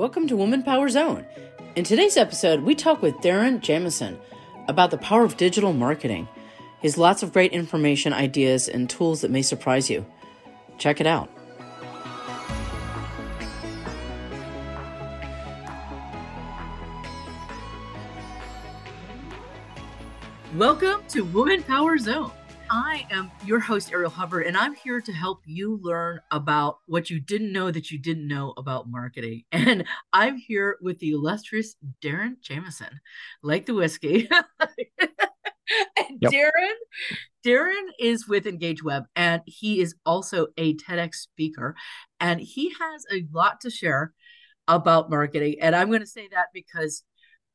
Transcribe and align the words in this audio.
Welcome 0.00 0.28
to 0.28 0.36
Woman 0.38 0.62
Power 0.62 0.88
Zone. 0.88 1.26
In 1.76 1.84
today's 1.84 2.16
episode, 2.16 2.62
we 2.62 2.74
talk 2.74 3.02
with 3.02 3.16
Darren 3.16 3.60
Jamieson 3.60 4.18
about 4.66 4.90
the 4.90 4.96
power 4.96 5.24
of 5.24 5.36
digital 5.36 5.74
marketing. 5.74 6.26
He 6.80 6.88
has 6.88 6.96
lots 6.96 7.22
of 7.22 7.34
great 7.34 7.52
information, 7.52 8.14
ideas, 8.14 8.66
and 8.66 8.88
tools 8.88 9.20
that 9.20 9.30
may 9.30 9.42
surprise 9.42 9.90
you. 9.90 10.06
Check 10.78 11.02
it 11.02 11.06
out. 11.06 11.28
Welcome 20.54 21.02
to 21.08 21.24
Woman 21.24 21.62
Power 21.62 21.98
Zone. 21.98 22.32
I 22.72 23.04
am 23.10 23.32
your 23.44 23.58
host, 23.58 23.90
Ariel 23.90 24.10
Hubbard, 24.10 24.46
and 24.46 24.56
I'm 24.56 24.76
here 24.76 25.00
to 25.00 25.12
help 25.12 25.42
you 25.44 25.80
learn 25.82 26.20
about 26.30 26.78
what 26.86 27.10
you 27.10 27.18
didn't 27.18 27.52
know 27.52 27.72
that 27.72 27.90
you 27.90 27.98
didn't 27.98 28.28
know 28.28 28.54
about 28.56 28.88
marketing. 28.88 29.42
And 29.52 29.84
I'm 30.12 30.36
here 30.36 30.76
with 30.80 31.00
the 31.00 31.10
illustrious 31.10 31.74
Darren 32.00 32.40
Jamieson, 32.40 33.00
like 33.42 33.66
the 33.66 33.74
whiskey. 33.74 34.28
and 34.60 36.18
yep. 36.20 36.32
Darren, 36.32 36.74
Darren 37.44 37.88
is 37.98 38.28
with 38.28 38.46
Engage 38.46 38.84
Web, 38.84 39.04
and 39.16 39.42
he 39.46 39.80
is 39.80 39.96
also 40.06 40.46
a 40.56 40.76
TEDx 40.76 41.16
speaker, 41.16 41.74
and 42.20 42.40
he 42.40 42.72
has 42.80 43.04
a 43.12 43.26
lot 43.32 43.60
to 43.62 43.70
share 43.70 44.12
about 44.68 45.10
marketing. 45.10 45.56
And 45.60 45.74
I'm 45.74 45.88
going 45.88 46.00
to 46.00 46.06
say 46.06 46.28
that 46.30 46.46
because 46.54 47.02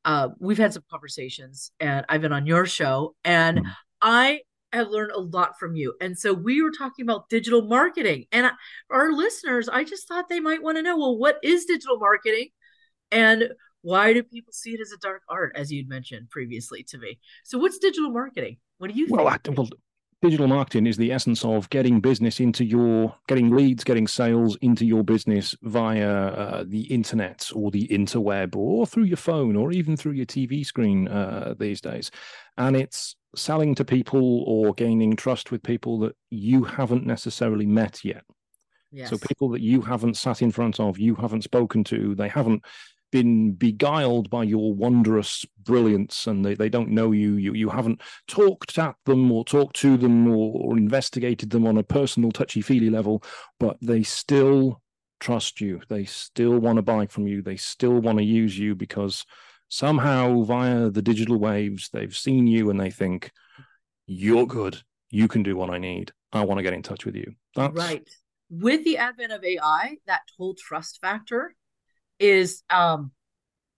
uh, 0.03 0.29
we've 0.39 0.57
had 0.57 0.73
some 0.73 0.83
conversations, 0.91 1.71
and 1.79 2.05
I've 2.09 2.21
been 2.21 2.33
on 2.33 2.45
your 2.45 2.65
show, 2.65 3.15
and 3.23 3.59
mm-hmm. 3.59 3.69
I 4.01 4.41
have 4.75 4.89
learned 4.89 5.11
a 5.11 5.19
lot 5.19 5.59
from 5.59 5.75
you. 5.75 5.93
And 6.01 6.17
so 6.17 6.33
we 6.33 6.61
were 6.61 6.71
talking 6.71 7.03
about 7.03 7.29
digital 7.29 7.63
marketing. 7.63 8.25
And 8.31 8.51
our 8.89 9.11
listeners, 9.11 9.67
I 9.69 9.83
just 9.83 10.07
thought 10.07 10.29
they 10.29 10.39
might 10.39 10.63
want 10.63 10.77
to 10.77 10.83
know 10.83 10.97
well, 10.97 11.17
what 11.17 11.39
is 11.43 11.65
digital 11.65 11.97
marketing? 11.97 12.49
And 13.11 13.49
why 13.81 14.13
do 14.13 14.23
people 14.23 14.51
see 14.51 14.71
it 14.71 14.81
as 14.81 14.91
a 14.91 14.97
dark 14.97 15.21
art, 15.29 15.53
as 15.55 15.71
you'd 15.71 15.87
mentioned 15.87 16.29
previously 16.29 16.83
to 16.89 16.97
me? 16.97 17.19
So, 17.43 17.57
what's 17.57 17.77
digital 17.77 18.09
marketing? 18.09 18.57
What 18.77 18.91
do 18.91 18.97
you 18.97 19.05
think? 19.05 19.17
Well, 19.17 19.27
I, 19.27 19.37
well 19.49 19.69
digital 20.25 20.47
marketing 20.47 20.87
is 20.87 20.97
the 20.97 21.11
essence 21.11 21.45
of 21.45 21.69
getting 21.69 21.99
business 21.99 22.39
into 22.39 22.65
your 22.65 23.15
getting 23.27 23.49
leads 23.55 23.83
getting 23.83 24.07
sales 24.07 24.57
into 24.61 24.85
your 24.85 25.03
business 25.03 25.55
via 25.63 26.09
uh, 26.09 26.63
the 26.67 26.81
internet 26.83 27.49
or 27.53 27.71
the 27.71 27.87
interweb 27.87 28.55
or 28.55 28.85
through 28.87 29.03
your 29.03 29.17
phone 29.17 29.55
or 29.55 29.71
even 29.71 29.95
through 29.95 30.13
your 30.13 30.25
tv 30.25 30.65
screen 30.65 31.07
uh, 31.07 31.53
these 31.59 31.79
days 31.79 32.11
and 32.57 32.75
it's 32.75 33.15
selling 33.35 33.75
to 33.75 33.85
people 33.85 34.43
or 34.47 34.73
gaining 34.73 35.15
trust 35.15 35.51
with 35.51 35.61
people 35.63 35.99
that 35.99 36.15
you 36.29 36.63
haven't 36.63 37.05
necessarily 37.05 37.65
met 37.65 38.03
yet. 38.03 38.23
Yes. 38.91 39.09
So 39.09 39.17
people 39.17 39.49
that 39.49 39.61
you 39.61 39.81
haven't 39.81 40.15
sat 40.15 40.41
in 40.41 40.51
front 40.51 40.79
of, 40.79 40.97
you 40.97 41.15
haven't 41.15 41.43
spoken 41.43 41.83
to, 41.85 42.15
they 42.15 42.29
haven't 42.29 42.63
been 43.11 43.53
beguiled 43.53 44.29
by 44.29 44.43
your 44.43 44.73
wondrous 44.73 45.45
brilliance 45.63 46.27
and 46.27 46.43
they, 46.43 46.53
they 46.53 46.69
don't 46.69 46.89
know 46.89 47.11
you. 47.11 47.35
you 47.35 47.53
you 47.53 47.69
haven't 47.69 48.01
talked 48.27 48.77
at 48.77 48.95
them 49.05 49.31
or 49.31 49.45
talked 49.45 49.75
to 49.77 49.97
them 49.97 50.27
or, 50.27 50.51
or 50.55 50.77
investigated 50.77 51.49
them 51.49 51.65
on 51.65 51.77
a 51.77 51.83
personal 51.83 52.31
touchy-feely 52.31 52.89
level 52.89 53.23
but 53.59 53.77
they 53.81 54.03
still 54.03 54.81
trust 55.19 55.61
you 55.61 55.79
they 55.87 56.03
still 56.03 56.59
want 56.59 56.75
to 56.75 56.81
buy 56.81 57.05
from 57.05 57.25
you 57.25 57.41
they 57.41 57.55
still 57.55 57.99
want 57.99 58.17
to 58.17 58.23
use 58.23 58.59
you 58.59 58.75
because 58.75 59.25
somehow 59.69 60.41
via 60.43 60.89
the 60.89 61.01
digital 61.01 61.37
waves, 61.37 61.89
they've 61.91 62.15
seen 62.15 62.47
you 62.47 62.69
and 62.69 62.79
they 62.79 62.89
think, 62.89 63.31
you're 64.05 64.47
good. 64.47 64.81
You 65.09 65.27
can 65.27 65.43
do 65.43 65.55
what 65.55 65.69
I 65.69 65.77
need. 65.77 66.11
I 66.31 66.43
want 66.43 66.59
to 66.59 66.63
get 66.63 66.73
in 66.73 66.83
touch 66.83 67.05
with 67.05 67.15
you. 67.15 67.33
That's... 67.55 67.75
Right. 67.75 68.07
With 68.49 68.83
the 68.83 68.97
advent 68.97 69.31
of 69.31 69.43
AI, 69.43 69.97
that 70.07 70.21
whole 70.37 70.53
trust 70.53 70.99
factor 71.01 71.55
is 72.19 72.63
um 72.69 73.11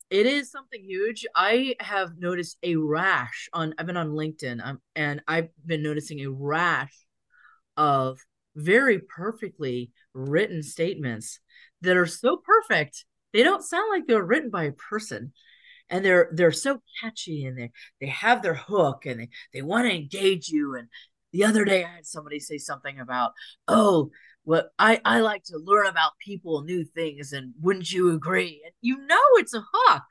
it 0.10 0.26
is 0.26 0.50
something 0.50 0.82
huge. 0.82 1.26
I 1.36 1.76
have 1.82 2.18
noticed 2.18 2.58
a 2.64 2.76
rash 2.78 3.50
on 3.54 3.74
I've 3.78 3.86
been 3.86 3.98
on 3.98 4.12
LinkedIn 4.12 4.66
um, 4.66 4.82
and 4.96 5.22
I've 5.28 5.50
been 5.66 5.84
noticing 5.84 6.22
a 6.22 6.32
rash 6.32 6.94
of 7.76 8.20
very 8.56 9.00
perfectly 9.00 9.92
written 10.14 10.64
statements 10.64 11.40
that 11.82 11.98
are 11.98 12.08
so 12.08 12.38
perfect 12.38 13.06
they 13.34 13.44
don't 13.44 13.64
sound 13.64 13.90
like 13.92 14.08
they're 14.08 14.24
written 14.24 14.50
by 14.50 14.64
a 14.64 14.72
person 14.72 15.32
and 15.90 16.04
they're 16.04 16.30
they're 16.34 16.52
so 16.52 16.82
catchy 17.02 17.46
and 17.46 17.58
they 17.58 17.72
they 18.02 18.08
have 18.08 18.42
their 18.42 18.56
hook 18.56 19.06
and 19.06 19.20
they 19.20 19.30
they 19.54 19.62
want 19.62 19.88
to 19.88 19.96
engage 19.96 20.50
you 20.50 20.76
and 20.76 20.88
the 21.34 21.44
other 21.44 21.66
day 21.66 21.84
i 21.84 21.88
had 21.88 22.06
somebody 22.06 22.40
say 22.40 22.58
something 22.58 23.00
about 23.00 23.34
oh 23.68 24.10
what 24.48 24.70
I, 24.80 25.02
I 25.04 25.20
like 25.20 25.44
to 25.48 25.58
learn 25.58 25.88
about 25.88 26.14
people 26.20 26.62
new 26.62 26.86
things 26.86 27.34
and 27.34 27.54
wouldn't 27.62 27.92
you 27.92 28.12
agree 28.12 28.62
and 28.64 28.74
you 28.82 29.06
know 29.06 29.22
it's 29.34 29.54
a 29.54 29.66
hook 29.74 30.04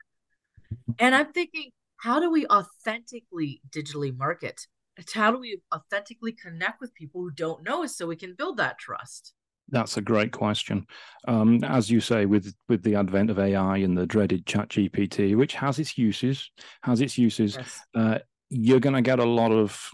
and 0.99 1.15
i'm 1.15 1.33
thinking 1.33 1.71
how 1.97 2.19
do 2.19 2.29
we 2.29 2.45
authentically 2.45 3.61
digitally 3.71 4.15
market 4.15 4.67
how 5.15 5.31
do 5.31 5.39
we 5.39 5.59
authentically 5.73 6.33
connect 6.33 6.79
with 6.79 6.93
people 6.93 7.21
who 7.21 7.31
don't 7.31 7.63
know 7.63 7.83
us 7.83 7.97
so 7.97 8.05
we 8.05 8.15
can 8.15 8.35
build 8.35 8.57
that 8.57 8.77
trust 8.77 9.33
that's 9.69 9.97
a 9.97 10.01
great 10.01 10.31
question. 10.31 10.87
Um, 11.27 11.61
as 11.65 11.91
you 11.91 11.99
say, 11.99 12.25
with 12.25 12.55
with 12.69 12.83
the 12.83 12.95
advent 12.95 13.29
of 13.29 13.37
AI 13.37 13.75
and 13.79 13.97
the 13.97 14.05
dreaded 14.05 14.45
Chat 14.45 14.69
GPT, 14.69 15.35
which 15.35 15.55
has 15.55 15.77
its 15.77 15.97
uses, 15.97 16.49
has 16.83 17.01
its 17.01 17.17
uses, 17.17 17.57
yes. 17.57 17.81
uh, 17.93 18.19
you're 18.49 18.79
going 18.79 18.95
to 18.95 19.01
get 19.01 19.19
a 19.19 19.25
lot 19.25 19.51
of, 19.51 19.89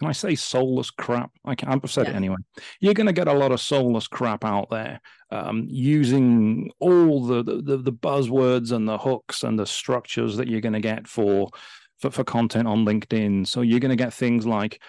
can 0.00 0.08
I 0.08 0.12
say 0.12 0.34
soulless 0.34 0.90
crap? 0.90 1.30
I 1.44 1.54
can, 1.54 1.68
I've 1.68 1.90
said 1.90 2.06
yeah. 2.06 2.14
it 2.14 2.16
anyway. 2.16 2.36
You're 2.80 2.94
going 2.94 3.06
to 3.06 3.12
get 3.12 3.28
a 3.28 3.34
lot 3.34 3.52
of 3.52 3.60
soulless 3.60 4.08
crap 4.08 4.46
out 4.46 4.70
there 4.70 4.98
um, 5.30 5.66
using 5.68 6.70
all 6.80 7.26
the, 7.26 7.42
the 7.42 7.76
the 7.76 7.92
buzzwords 7.92 8.72
and 8.72 8.88
the 8.88 8.96
hooks 8.96 9.42
and 9.42 9.58
the 9.58 9.66
structures 9.66 10.38
that 10.38 10.48
you're 10.48 10.62
going 10.62 10.72
to 10.72 10.80
get 10.80 11.06
for, 11.06 11.50
for 11.98 12.10
for 12.10 12.24
content 12.24 12.66
on 12.66 12.86
LinkedIn. 12.86 13.46
So 13.46 13.60
you're 13.60 13.78
going 13.78 13.90
to 13.90 13.96
get 13.96 14.14
things 14.14 14.46
like, 14.46 14.82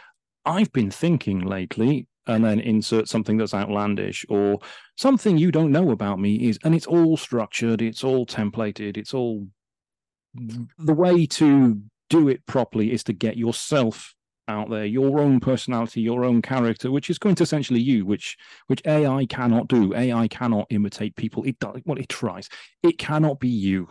I've 0.45 0.71
been 0.71 0.89
thinking 0.89 1.41
lately 1.41 2.07
and 2.27 2.45
then 2.45 2.61
insert 2.61 3.09
something 3.09 3.35
that's 3.35 3.53
outlandish 3.53 4.25
or 4.29 4.59
something 4.95 5.37
you 5.37 5.51
don't 5.51 5.73
know 5.73 5.91
about 5.91 6.19
me 6.19 6.35
is 6.47 6.57
and 6.63 6.75
it's 6.75 6.85
all 6.85 7.17
structured 7.17 7.81
it's 7.81 8.03
all 8.03 8.27
templated 8.27 8.95
it's 8.95 9.11
all 9.11 9.47
the 10.35 10.93
way 10.93 11.25
to 11.25 11.81
do 12.11 12.29
it 12.29 12.45
properly 12.45 12.91
is 12.91 13.03
to 13.03 13.11
get 13.11 13.37
yourself 13.37 14.13
out 14.51 14.69
there 14.69 14.85
your 14.85 15.19
own 15.19 15.39
personality 15.39 16.01
your 16.01 16.23
own 16.23 16.41
character 16.41 16.91
which 16.91 17.09
is 17.09 17.17
quintessentially 17.17 17.83
you 17.83 18.05
which 18.05 18.37
which 18.67 18.81
ai 18.85 19.25
cannot 19.25 19.67
do. 19.67 19.93
Ai 19.95 20.27
cannot 20.27 20.67
imitate 20.69 21.15
people. 21.15 21.43
It 21.43 21.59
does 21.59 21.81
well 21.85 21.97
it 21.97 22.09
tries. 22.09 22.49
It 22.83 22.97
cannot 22.97 23.39
be 23.39 23.49
you. 23.49 23.87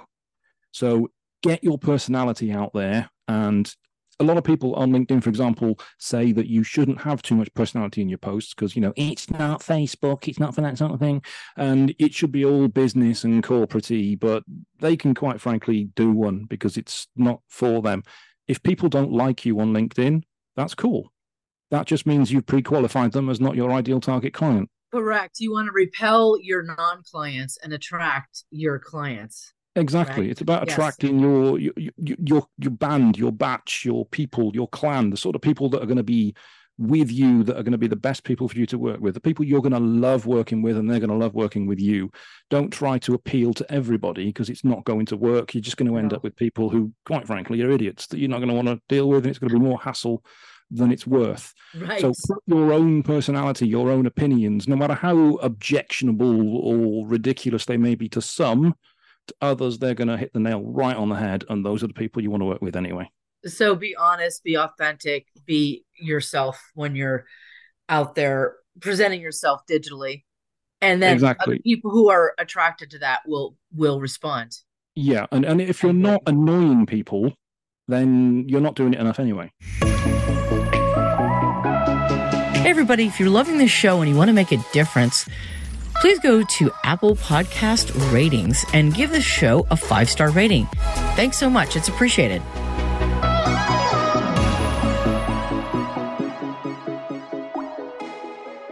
So 0.73 1.11
get 1.43 1.65
your 1.65 1.79
personality 1.79 2.53
out 2.53 2.73
there. 2.75 3.11
And 3.29 3.73
a 4.19 4.25
lot 4.25 4.37
of 4.37 4.45
people 4.45 4.75
on 4.75 4.93
LinkedIn, 4.93 5.23
for 5.23 5.31
example, 5.31 5.81
say 5.99 6.33
that 6.33 6.47
you 6.47 6.63
shouldn't 6.63 7.01
have 7.01 7.23
too 7.23 7.35
much 7.35 7.53
personality 7.55 8.03
in 8.03 8.09
your 8.11 8.19
posts 8.19 8.53
because 8.55 8.77
you 8.77 8.83
know 8.83 8.93
it's 8.97 9.31
not 9.31 9.63
Facebook, 9.63 10.29
it's 10.29 10.39
not 10.39 10.55
for 10.55 10.61
that 10.61 10.79
sort 10.79 10.93
of 10.93 11.01
thing, 11.01 11.23
and 11.57 11.95
it 11.99 12.13
should 12.13 12.33
be 12.33 12.45
all 12.45 12.69
business 12.69 13.25
and 13.25 13.43
corporatey. 13.43 14.19
But 14.19 14.45
they 14.79 14.97
can 14.97 15.15
quite 15.15 15.41
frankly 15.41 15.85
do 15.97 16.13
one 16.13 16.45
because 16.45 16.77
it's 16.77 17.09
not 17.17 17.41
for 17.49 17.81
them. 17.81 18.03
If 18.47 18.63
people 18.63 18.89
don't 18.89 19.13
like 19.13 19.47
you 19.47 19.59
on 19.61 19.73
LinkedIn, 19.73 20.23
that's 20.57 20.75
cool. 20.75 21.13
That 21.71 21.87
just 21.87 22.07
means 22.07 22.33
you've 22.33 22.47
pre-qualified 22.47 23.13
them 23.13 23.29
as 23.29 23.41
not 23.41 23.57
your 23.57 23.71
ideal 23.73 24.01
target 24.01 24.35
client. 24.35 24.69
Correct. 24.93 25.39
You 25.39 25.53
want 25.53 25.67
to 25.69 25.73
repel 25.73 26.37
your 26.41 26.63
non-clients 26.63 27.59
and 27.63 27.73
attract 27.73 28.45
your 28.51 28.79
clients. 28.79 29.53
Exactly. 29.77 30.25
Right? 30.25 30.31
It's 30.33 30.41
about 30.41 30.65
attracting 30.65 31.21
yes. 31.21 31.23
your, 31.23 31.59
your 31.59 31.73
your 31.97 32.47
your 32.59 32.71
band, 32.73 33.17
your 33.17 33.31
batch, 33.31 33.85
your 33.85 34.05
people, 34.07 34.51
your 34.53 34.67
clan, 34.67 35.11
the 35.11 35.17
sort 35.17 35.37
of 35.37 35.43
people 35.43 35.69
that 35.71 35.81
are 35.81 35.87
going 35.87 35.97
to 35.97 36.03
be 36.03 36.35
with 36.81 37.13
you 37.13 37.43
that 37.45 37.59
are 37.59 37.63
going 37.63 37.73
to 37.73 37.79
be 37.79 37.87
the 37.87 37.95
best 37.95 38.25
people 38.25 38.49
for 38.49 38.57
you 38.57 38.65
to 38.65 38.79
work 38.79 39.01
with, 39.01 39.13
the 39.13 39.21
people 39.21 39.45
you're 39.45 39.61
going 39.61 39.73
to 39.73 39.79
love 39.79 40.25
working 40.25 40.63
with, 40.63 40.79
and 40.79 40.91
they're 40.91 40.99
going 40.99 41.11
to 41.11 41.17
love 41.17 41.35
working 41.35 41.67
with 41.67 41.79
you. 41.79 42.11
Don't 42.49 42.71
try 42.71 42.99
to 43.01 43.13
appeal 43.13 43.53
to 43.55 43.71
everybody 43.71 44.27
because 44.27 44.49
it's 44.49 44.65
not 44.65 44.85
going 44.85 45.05
to 45.07 45.17
work. 45.17 45.55
You're 45.55 45.61
just 45.61 45.77
going 45.77 45.91
to 45.91 45.99
end 45.99 46.13
no. 46.13 46.17
up 46.17 46.23
with 46.23 46.35
people 46.37 46.71
who, 46.71 46.93
quite 47.05 47.27
frankly, 47.27 47.61
are 47.63 47.71
idiots 47.71 48.07
that 48.09 48.19
you're 48.19 48.31
not 48.31 48.39
going 48.39 48.49
to 48.49 48.55
want 48.55 48.69
to 48.69 48.81
deal 48.89 49.11
with, 49.11 49.25
and 49.25 49.27
it's 49.27 49.39
going 49.39 49.51
to 49.51 49.59
be 49.59 49.65
more 49.65 49.79
hassle 49.79 50.25
than 50.71 50.91
it's 50.91 51.07
worth. 51.07 51.53
Right. 51.77 52.01
So 52.01 52.15
put 52.29 52.43
your 52.47 52.73
own 52.73 53.03
personality, 53.03 53.69
your 53.69 53.91
own 53.91 54.07
opinions, 54.07 54.67
no 54.67 54.77
matter 54.77 54.95
how 54.95 55.35
objectionable 55.37 56.57
or 56.57 57.07
ridiculous 57.07 57.67
they 57.67 57.77
may 57.77 57.95
be 57.95 58.09
to 58.11 58.23
some, 58.23 58.75
to 59.27 59.35
others, 59.43 59.79
they're 59.79 59.95
going 59.95 60.09
to 60.09 60.17
hit 60.17 60.33
the 60.33 60.41
nail 60.41 60.63
right 60.63 60.97
on 60.97 61.11
the 61.11 61.17
head. 61.17 61.45
And 61.51 61.67
those 61.67 61.85
are 61.85 61.89
the 61.89 61.95
people 61.95 62.23
you 62.23 62.31
want 62.31 62.41
to 62.41 62.47
work 62.47 62.63
with 62.63 62.77
anyway. 62.77 63.11
So 63.47 63.75
be 63.75 63.97
honest, 63.97 64.45
be 64.45 64.57
authentic, 64.57 65.27
be 65.47 65.85
yourself 65.99 66.61
when 66.75 66.95
you're 66.95 67.25
out 67.89 68.15
there 68.15 68.57
presenting 68.81 69.21
yourself 69.21 69.63
digitally. 69.71 70.25
And 70.83 71.03
then 71.03 71.15
exactly. 71.15 71.59
people 71.61 71.91
who 71.91 72.11
are 72.11 72.35
attracted 72.39 72.91
to 72.91 72.99
that 73.01 73.21
will 73.27 73.57
will 73.75 74.01
respond. 74.01 74.57
Yeah, 74.95 75.27
and, 75.31 75.45
and 75.45 75.61
if 75.61 75.83
you're 75.83 75.93
not 75.93 76.23
annoying 76.27 76.87
people, 76.87 77.35
then 77.87 78.49
you're 78.49 78.61
not 78.63 78.77
doing 78.77 78.95
it 78.95 79.01
enough 79.01 79.21
anyway. 79.21 79.53
Hey 82.61 82.71
everybody, 82.71 83.07
if 83.07 83.21
you're 83.21 83.31
loving 83.31 83.59
this 83.59 83.71
show 83.71 84.01
and 84.01 84.11
you 84.11 84.17
want 84.17 84.29
to 84.29 84.35
make 84.35 84.53
a 84.53 84.65
difference, 84.73 85.29
please 85.97 86.19
go 86.21 86.43
to 86.43 86.71
Apple 86.83 87.17
Podcast 87.17 87.93
Ratings 88.13 88.65
and 88.73 88.95
give 88.95 89.11
this 89.11 89.25
show 89.25 89.67
a 89.71 89.77
five 89.77 90.09
star 90.09 90.31
rating. 90.31 90.67
Thanks 91.15 91.37
so 91.37 91.51
much. 91.51 91.77
It's 91.77 91.89
appreciated. 91.89 92.43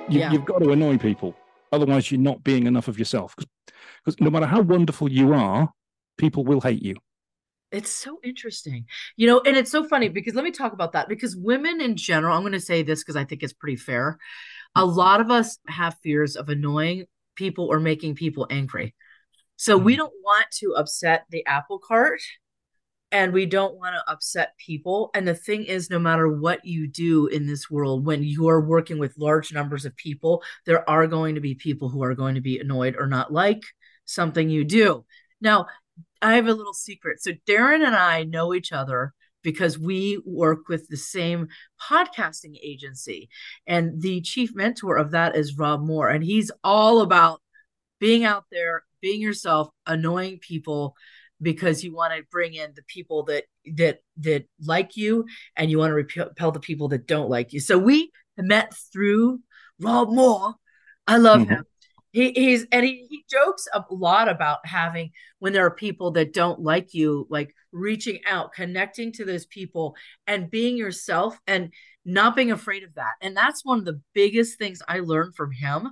You, 0.09 0.21
yeah. 0.21 0.33
You've 0.33 0.45
got 0.45 0.59
to 0.59 0.71
annoy 0.71 0.99
people. 0.99 1.35
Otherwise, 1.73 2.11
you're 2.11 2.21
not 2.21 2.43
being 2.43 2.67
enough 2.67 2.89
of 2.89 2.99
yourself. 2.99 3.35
Because 4.05 4.21
no 4.21 4.31
matter 4.31 4.47
how 4.47 4.61
wonderful 4.61 5.11
you 5.11 5.35
are, 5.35 5.71
people 6.17 6.45
will 6.45 6.61
hate 6.61 6.83
you. 6.83 6.97
It's 7.71 7.91
so 7.91 8.19
interesting. 8.25 8.87
You 9.17 9.27
know, 9.27 9.43
and 9.45 9.57
it's 9.57 9.71
so 9.71 9.85
funny 9.87 10.09
because 10.09 10.35
let 10.35 10.45
me 10.45 10.51
talk 10.51 10.73
about 10.73 10.93
that 10.93 11.09
because 11.09 11.37
women 11.37 11.81
in 11.81 11.97
general, 11.97 12.35
I'm 12.35 12.43
going 12.43 12.53
to 12.53 12.61
say 12.61 12.83
this 12.83 13.03
because 13.03 13.17
I 13.17 13.25
think 13.25 13.43
it's 13.43 13.53
pretty 13.53 13.77
fair. 13.77 14.19
A 14.75 14.85
lot 14.85 15.21
of 15.21 15.31
us 15.31 15.59
have 15.69 15.97
fears 16.03 16.37
of 16.37 16.49
annoying 16.49 17.05
people 17.37 17.67
or 17.67 17.79
making 17.79 18.15
people 18.15 18.47
angry. 18.49 18.95
So 19.57 19.77
we 19.77 19.93
mm-hmm. 19.93 19.99
don't 19.99 20.15
want 20.23 20.47
to 20.61 20.75
upset 20.77 21.25
the 21.31 21.45
apple 21.45 21.79
cart 21.79 22.21
and 23.11 23.33
we 23.33 23.47
don't 23.47 23.77
want 23.77 23.95
to 23.95 24.11
upset 24.11 24.55
people. 24.59 25.11
And 25.15 25.27
the 25.27 25.35
thing 25.35 25.65
is, 25.65 25.89
no 25.89 25.99
matter 25.99 26.29
what 26.29 26.65
you 26.65 26.87
do 26.87 27.27
in 27.27 27.47
this 27.47 27.71
world, 27.71 28.05
when 28.05 28.23
you're 28.23 28.61
working 28.61 28.99
with 28.99 29.17
large 29.17 29.53
numbers 29.53 29.85
of 29.85 29.97
people, 29.97 30.43
there 30.67 30.89
are 30.89 31.07
going 31.07 31.35
to 31.35 31.41
be 31.41 31.55
people 31.55 31.89
who 31.89 32.03
are 32.03 32.15
going 32.15 32.35
to 32.35 32.41
be 32.41 32.59
annoyed 32.59 32.97
or 32.99 33.07
not 33.07 33.33
like 33.33 33.63
something 34.05 34.51
you 34.51 34.65
do. 34.65 35.05
Now, 35.41 35.67
I 36.21 36.35
have 36.35 36.49
a 36.49 36.55
little 36.55 36.75
secret. 36.75 37.23
So, 37.23 37.33
Darren 37.49 37.87
and 37.87 37.97
I 37.97 38.25
know 38.25 38.53
each 38.53 38.73
other 38.73 39.15
because 39.43 39.79
we 39.79 40.21
work 40.27 40.69
with 40.69 40.89
the 40.89 40.97
same 40.97 41.49
podcasting 41.81 42.57
agency. 42.63 43.29
And 43.67 44.03
the 44.03 44.21
chief 44.21 44.55
mentor 44.55 44.97
of 44.97 45.13
that 45.13 45.37
is 45.37 45.57
Rob 45.57 45.81
Moore. 45.81 46.09
And 46.09 46.25
he's 46.25 46.51
all 46.63 47.01
about 47.01 47.41
being 48.01 48.25
out 48.25 48.45
there, 48.51 48.85
being 49.01 49.21
yourself, 49.21 49.69
annoying 49.87 50.39
people 50.41 50.95
because 51.41 51.85
you 51.85 51.95
want 51.95 52.15
to 52.15 52.23
bring 52.31 52.55
in 52.55 52.73
the 52.75 52.83
people 52.83 53.25
that 53.25 53.45
that 53.75 54.01
that 54.19 54.47
like 54.65 54.97
you 54.97 55.27
and 55.57 55.71
you 55.71 55.79
want 55.79 55.91
to 55.91 55.95
repel 55.95 56.51
the 56.51 56.61
people 56.61 56.89
that 56.89 57.07
don't 57.07 57.31
like 57.31 57.53
you. 57.53 57.61
So 57.61 57.79
we 57.79 58.11
met 58.37 58.75
through 58.93 59.41
Rob 59.81 60.11
Moore. 60.11 60.55
I 61.07 61.17
love 61.17 61.43
mm-hmm. 61.43 61.51
him. 61.51 61.65
He, 62.11 62.33
he's 62.33 62.67
and 62.73 62.85
he, 62.85 63.07
he 63.11 63.25
jokes 63.31 63.69
a 63.73 63.85
lot 63.91 64.29
about 64.29 64.67
having 64.67 65.11
when 65.39 65.53
there 65.53 65.67
are 65.67 65.71
people 65.71 66.13
that 66.13 66.33
don't 66.33 66.61
like 66.61 66.95
you, 66.95 67.27
like 67.31 67.55
reaching 67.71 68.21
out, 68.27 68.53
connecting 68.55 69.13
to 69.13 69.25
those 69.25 69.47
people 69.47 69.95
and 70.27 70.51
being 70.51 70.77
yourself 70.77 71.39
and 71.47 71.73
not 72.05 72.35
being 72.35 72.51
afraid 72.51 72.83
of 72.83 72.95
that. 72.95 73.13
And 73.21 73.37
that's 73.37 73.65
one 73.65 73.79
of 73.79 73.85
the 73.85 74.01
biggest 74.15 74.59
things 74.59 74.81
I 74.89 75.01
learned 75.01 75.35
from 75.35 75.53
him. 75.53 75.91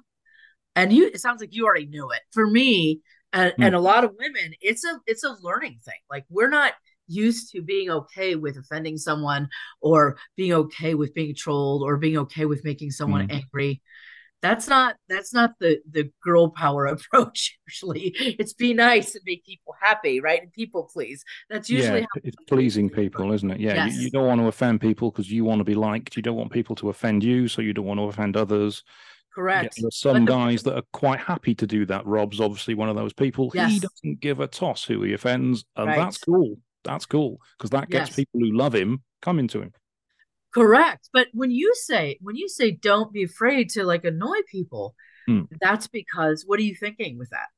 And 0.74 0.92
you 0.92 1.06
it 1.06 1.20
sounds 1.20 1.40
like 1.40 1.54
you 1.54 1.66
already 1.66 1.86
knew 1.86 2.10
it. 2.10 2.20
For 2.32 2.46
me, 2.46 3.00
and, 3.36 3.52
mm. 3.52 3.66
and 3.66 3.74
a 3.74 3.80
lot 3.80 4.04
of 4.04 4.12
women 4.18 4.54
it's 4.60 4.84
a 4.84 5.00
it's 5.06 5.24
a 5.24 5.36
learning 5.42 5.78
thing. 5.84 6.00
Like 6.10 6.24
we're 6.30 6.48
not 6.48 6.72
used 7.08 7.52
to 7.52 7.62
being 7.62 7.90
okay 7.90 8.34
with 8.34 8.56
offending 8.56 8.96
someone 8.96 9.48
or 9.80 10.16
being 10.36 10.52
okay 10.52 10.94
with 10.94 11.14
being 11.14 11.34
trolled 11.36 11.82
or 11.82 11.96
being 11.96 12.18
okay 12.18 12.46
with 12.46 12.64
making 12.64 12.90
someone 12.90 13.28
mm. 13.28 13.34
angry. 13.34 13.82
That's 14.42 14.68
not 14.68 14.96
that's 15.08 15.32
not 15.32 15.52
the 15.60 15.80
the 15.90 16.10
girl 16.22 16.50
power 16.50 16.86
approach 16.96 17.58
usually. 17.68 18.14
It's 18.16 18.54
be 18.54 18.74
nice 18.74 19.14
and 19.14 19.22
make 19.26 19.44
people 19.44 19.74
happy 19.80 20.20
right? 20.20 20.42
And 20.42 20.52
people 20.52 20.88
please. 20.92 21.22
That's 21.50 21.68
usually 21.68 22.00
yeah, 22.00 22.22
it's 22.24 22.36
pleasing 22.48 22.88
people 22.88 23.32
isn't 23.32 23.50
it? 23.50 23.60
Yeah 23.60 23.86
yes. 23.86 23.96
you, 23.96 24.02
you, 24.02 24.10
don't 24.10 24.26
want 24.26 24.40
to 24.40 24.48
offend 24.48 24.80
people 24.80 25.10
because 25.10 25.30
you 25.30 25.44
want 25.44 25.60
to 25.60 25.64
be 25.64 25.74
liked. 25.74 26.16
You 26.16 26.22
don't 26.22 26.36
want 26.36 26.52
people 26.52 26.74
to 26.76 26.88
offend 26.88 27.22
you 27.22 27.48
so 27.48 27.60
you 27.62 27.72
don't 27.72 27.86
want 27.86 28.00
to 28.00 28.04
offend 28.04 28.36
others 28.36 28.82
Correct. 29.36 29.74
Yeah, 29.76 29.82
there's 29.82 29.98
some 29.98 30.24
guys 30.24 30.62
that 30.62 30.76
are 30.76 30.82
quite 30.94 31.20
happy 31.20 31.54
to 31.56 31.66
do 31.66 31.84
that. 31.86 32.06
Rob's 32.06 32.40
obviously 32.40 32.72
one 32.72 32.88
of 32.88 32.96
those 32.96 33.12
people. 33.12 33.50
Yes. 33.52 33.70
He 33.70 33.80
doesn't 33.80 34.20
give 34.20 34.40
a 34.40 34.46
toss 34.46 34.82
who 34.82 35.02
he 35.02 35.12
offends, 35.12 35.66
and 35.76 35.88
right. 35.88 35.98
that's 35.98 36.16
cool. 36.16 36.56
That's 36.84 37.04
cool 37.04 37.38
because 37.58 37.68
that 37.70 37.90
gets 37.90 38.08
yes. 38.08 38.16
people 38.16 38.40
who 38.40 38.56
love 38.56 38.74
him 38.74 39.02
coming 39.20 39.46
to 39.48 39.60
him. 39.60 39.72
Correct. 40.54 41.10
But 41.12 41.26
when 41.34 41.50
you 41.50 41.74
say 41.74 42.16
when 42.22 42.34
you 42.36 42.48
say 42.48 42.70
don't 42.70 43.12
be 43.12 43.24
afraid 43.24 43.68
to 43.70 43.84
like 43.84 44.06
annoy 44.06 44.38
people, 44.50 44.94
hmm. 45.26 45.42
that's 45.60 45.86
because 45.86 46.44
what 46.46 46.58
are 46.58 46.62
you 46.62 46.74
thinking 46.74 47.18
with 47.18 47.28
that? 47.28 47.48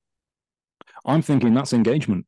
I'm 1.04 1.22
thinking 1.22 1.54
that's 1.54 1.72
engagement. 1.72 2.26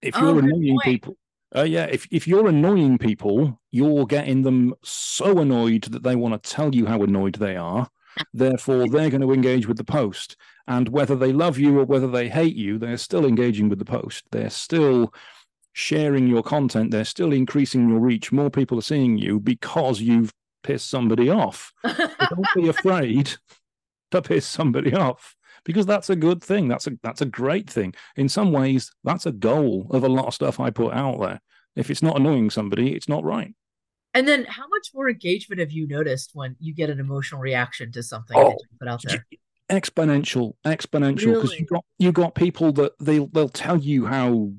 If 0.00 0.16
you're 0.16 0.36
oh, 0.36 0.38
annoying 0.38 0.78
people, 0.82 1.16
uh, 1.54 1.62
yeah, 1.62 1.84
if, 1.84 2.08
if 2.10 2.26
you're 2.26 2.48
annoying 2.48 2.96
people, 2.96 3.60
you're 3.70 4.06
getting 4.06 4.40
them 4.40 4.74
so 4.82 5.38
annoyed 5.38 5.84
that 5.84 6.02
they 6.02 6.16
want 6.16 6.42
to 6.42 6.50
tell 6.50 6.74
you 6.74 6.86
how 6.86 7.02
annoyed 7.02 7.34
they 7.34 7.56
are. 7.56 7.90
Therefore, 8.32 8.88
they're 8.88 9.10
going 9.10 9.22
to 9.22 9.32
engage 9.32 9.66
with 9.66 9.76
the 9.76 9.84
post. 9.84 10.36
And 10.66 10.88
whether 10.88 11.16
they 11.16 11.32
love 11.32 11.58
you 11.58 11.78
or 11.78 11.84
whether 11.84 12.08
they 12.08 12.28
hate 12.28 12.56
you, 12.56 12.78
they're 12.78 12.96
still 12.96 13.24
engaging 13.24 13.68
with 13.68 13.78
the 13.78 13.84
post. 13.84 14.24
They're 14.30 14.50
still 14.50 15.12
sharing 15.72 16.26
your 16.26 16.42
content. 16.42 16.90
They're 16.90 17.04
still 17.04 17.32
increasing 17.32 17.88
your 17.88 17.98
reach. 17.98 18.32
More 18.32 18.50
people 18.50 18.78
are 18.78 18.82
seeing 18.82 19.18
you 19.18 19.40
because 19.40 20.00
you've 20.00 20.32
pissed 20.62 20.88
somebody 20.88 21.28
off. 21.28 21.72
don't 21.84 22.46
be 22.54 22.68
afraid 22.68 23.32
to 24.10 24.22
piss 24.22 24.46
somebody 24.46 24.94
off 24.94 25.34
because 25.64 25.86
that's 25.86 26.10
a 26.10 26.16
good 26.16 26.42
thing. 26.42 26.68
That's 26.68 26.86
a 26.86 26.92
that's 27.02 27.20
a 27.20 27.26
great 27.26 27.68
thing. 27.68 27.94
In 28.16 28.28
some 28.28 28.52
ways, 28.52 28.92
that's 29.04 29.26
a 29.26 29.32
goal 29.32 29.86
of 29.90 30.04
a 30.04 30.08
lot 30.08 30.26
of 30.26 30.34
stuff 30.34 30.60
I 30.60 30.70
put 30.70 30.92
out 30.92 31.20
there. 31.20 31.40
If 31.74 31.90
it's 31.90 32.02
not 32.02 32.16
annoying 32.16 32.50
somebody, 32.50 32.94
it's 32.94 33.08
not 33.08 33.24
right. 33.24 33.54
And 34.14 34.28
then 34.28 34.44
how 34.44 34.68
much 34.68 34.88
more 34.94 35.08
engagement 35.08 35.60
have 35.60 35.72
you 35.72 35.86
noticed 35.86 36.32
when 36.34 36.56
you 36.60 36.74
get 36.74 36.90
an 36.90 37.00
emotional 37.00 37.40
reaction 37.40 37.92
to 37.92 38.02
something 38.02 38.36
oh, 38.36 38.50
that 38.50 38.58
you 38.60 38.78
put 38.78 38.88
out 38.88 39.02
there? 39.04 39.26
Exponential, 39.70 40.52
exponential. 40.66 41.34
Because 41.34 41.50
really? 41.50 41.58
you 41.60 41.66
got 41.66 41.84
you 41.98 42.12
got 42.12 42.34
people 42.34 42.72
that 42.72 42.92
they'll 42.98 43.28
they'll 43.28 43.48
tell 43.48 43.78
you 43.78 44.04
how 44.04 44.52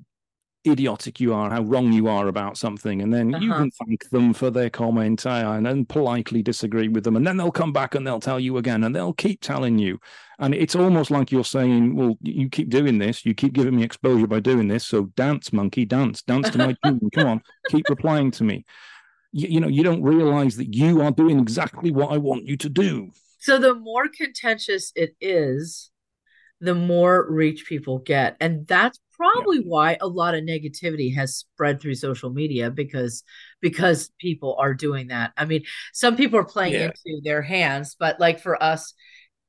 idiotic 0.66 1.20
you 1.20 1.34
are, 1.34 1.50
how 1.50 1.62
wrong 1.62 1.92
you 1.92 2.08
are 2.08 2.28
about 2.28 2.58
something, 2.58 3.02
and 3.02 3.14
then 3.14 3.36
uh-huh. 3.36 3.44
you 3.44 3.54
can 3.54 3.72
thank 3.86 4.10
them 4.10 4.34
for 4.34 4.50
their 4.50 4.70
comment 4.70 5.26
and 5.26 5.66
then 5.66 5.86
politely 5.86 6.42
disagree 6.42 6.88
with 6.88 7.04
them, 7.04 7.16
and 7.16 7.28
then 7.28 7.38
they'll 7.38 7.52
come 7.52 7.74
back 7.74 7.94
and 7.94 8.08
they'll 8.08 8.20
tell 8.20 8.40
you 8.40 8.58
again, 8.58 8.84
and 8.84 8.96
they'll 8.96 9.14
keep 9.14 9.42
telling 9.42 9.78
you, 9.78 10.00
and 10.40 10.56
it's 10.56 10.76
almost 10.76 11.12
like 11.12 11.32
you're 11.32 11.44
saying, 11.44 11.96
"Well, 11.96 12.18
you 12.22 12.50
keep 12.50 12.70
doing 12.70 12.98
this, 12.98 13.26
you 13.26 13.36
keep 13.36 13.54
giving 13.54 13.76
me 13.76 13.84
exposure 13.84 14.28
by 14.28 14.40
doing 14.40 14.68
this, 14.68 14.86
so 14.86 15.06
dance, 15.16 15.54
monkey, 15.54 15.86
dance, 15.86 16.24
dance 16.24 16.50
to 16.50 16.58
my 16.58 16.76
tune. 16.84 17.10
Come 17.14 17.28
on, 17.28 17.42
keep 17.70 17.88
replying 17.90 18.32
to 18.32 18.44
me." 18.44 18.66
You, 19.34 19.48
you 19.50 19.60
know 19.60 19.68
you 19.68 19.84
don't 19.84 20.02
realize 20.02 20.56
that 20.56 20.74
you 20.74 21.02
are 21.02 21.12
doing 21.12 21.40
exactly 21.40 21.92
what 21.92 22.12
i 22.12 22.18
want 22.18 22.46
you 22.46 22.56
to 22.56 22.70
do 22.70 23.10
so 23.40 23.58
the 23.58 23.74
more 23.74 24.08
contentious 24.08 24.94
it 24.96 25.16
is 25.20 25.92
the 26.62 26.76
more 26.76 27.30
reach 27.30 27.66
people 27.66 28.00
get 28.00 28.38
and 28.40 28.66
that's 28.68 29.00
probably 29.16 29.58
yeah. 29.58 29.66
why 29.66 29.98
a 30.00 30.08
lot 30.08 30.34
of 30.34 30.44
negativity 30.44 31.14
has 31.14 31.36
spread 31.36 31.82
through 31.82 31.96
social 31.96 32.30
media 32.30 32.72
because 32.72 33.24
because 33.62 34.10
people 34.20 34.56
are 34.60 34.74
doing 34.74 35.08
that 35.08 35.34
i 35.36 35.46
mean 35.46 35.64
some 35.94 36.16
people 36.16 36.40
are 36.40 36.46
playing 36.46 36.74
yeah. 36.74 36.86
into 37.06 37.22
their 37.24 37.42
hands 37.42 37.96
but 38.00 38.20
like 38.20 38.40
for 38.40 38.62
us 38.62 38.94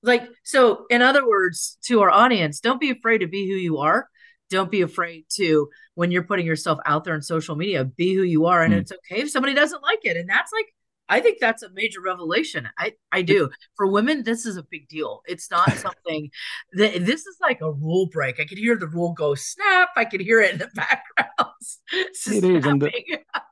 like 0.02 0.28
so 0.42 0.86
in 0.90 1.02
other 1.02 1.26
words 1.26 1.78
to 1.84 2.00
our 2.02 2.10
audience 2.10 2.60
don't 2.60 2.80
be 2.80 2.90
afraid 2.90 3.18
to 3.18 3.26
be 3.26 3.48
who 3.48 3.56
you 3.56 3.78
are 3.78 4.08
don't 4.54 4.70
be 4.70 4.82
afraid 4.82 5.26
to 5.34 5.68
when 5.94 6.10
you're 6.10 6.24
putting 6.24 6.46
yourself 6.46 6.78
out 6.86 7.04
there 7.04 7.14
on 7.14 7.22
social 7.22 7.56
media 7.56 7.84
be 7.84 8.14
who 8.14 8.22
you 8.22 8.46
are. 8.46 8.62
And 8.62 8.74
mm. 8.74 8.78
it's 8.78 8.92
okay 8.92 9.22
if 9.22 9.30
somebody 9.30 9.54
doesn't 9.54 9.82
like 9.82 10.00
it. 10.04 10.16
And 10.16 10.28
that's 10.28 10.52
like 10.52 10.66
i 11.06 11.20
think 11.20 11.38
that's 11.38 11.62
a 11.62 11.70
major 11.70 12.00
revelation. 12.00 12.68
I 12.78 12.92
i 13.12 13.20
do. 13.22 13.50
For 13.76 13.86
women 13.86 14.22
this 14.22 14.46
is 14.46 14.56
a 14.56 14.62
big 14.62 14.88
deal. 14.88 15.20
It's 15.26 15.50
not 15.50 15.70
something 15.76 16.30
that 16.72 17.04
this 17.04 17.26
is 17.26 17.36
like 17.40 17.60
a 17.60 17.72
rule 17.72 18.08
break. 18.10 18.40
I 18.40 18.46
could 18.46 18.58
hear 18.58 18.76
the 18.76 18.88
rule 18.88 19.12
go 19.12 19.34
snap. 19.34 19.90
I 19.96 20.06
could 20.06 20.20
hear 20.20 20.40
it 20.40 20.52
in 20.52 20.58
the 20.58 20.68
background 20.74 21.34
it 21.92 22.44
is 22.44 22.64
and 22.66 22.82
the, 22.82 22.92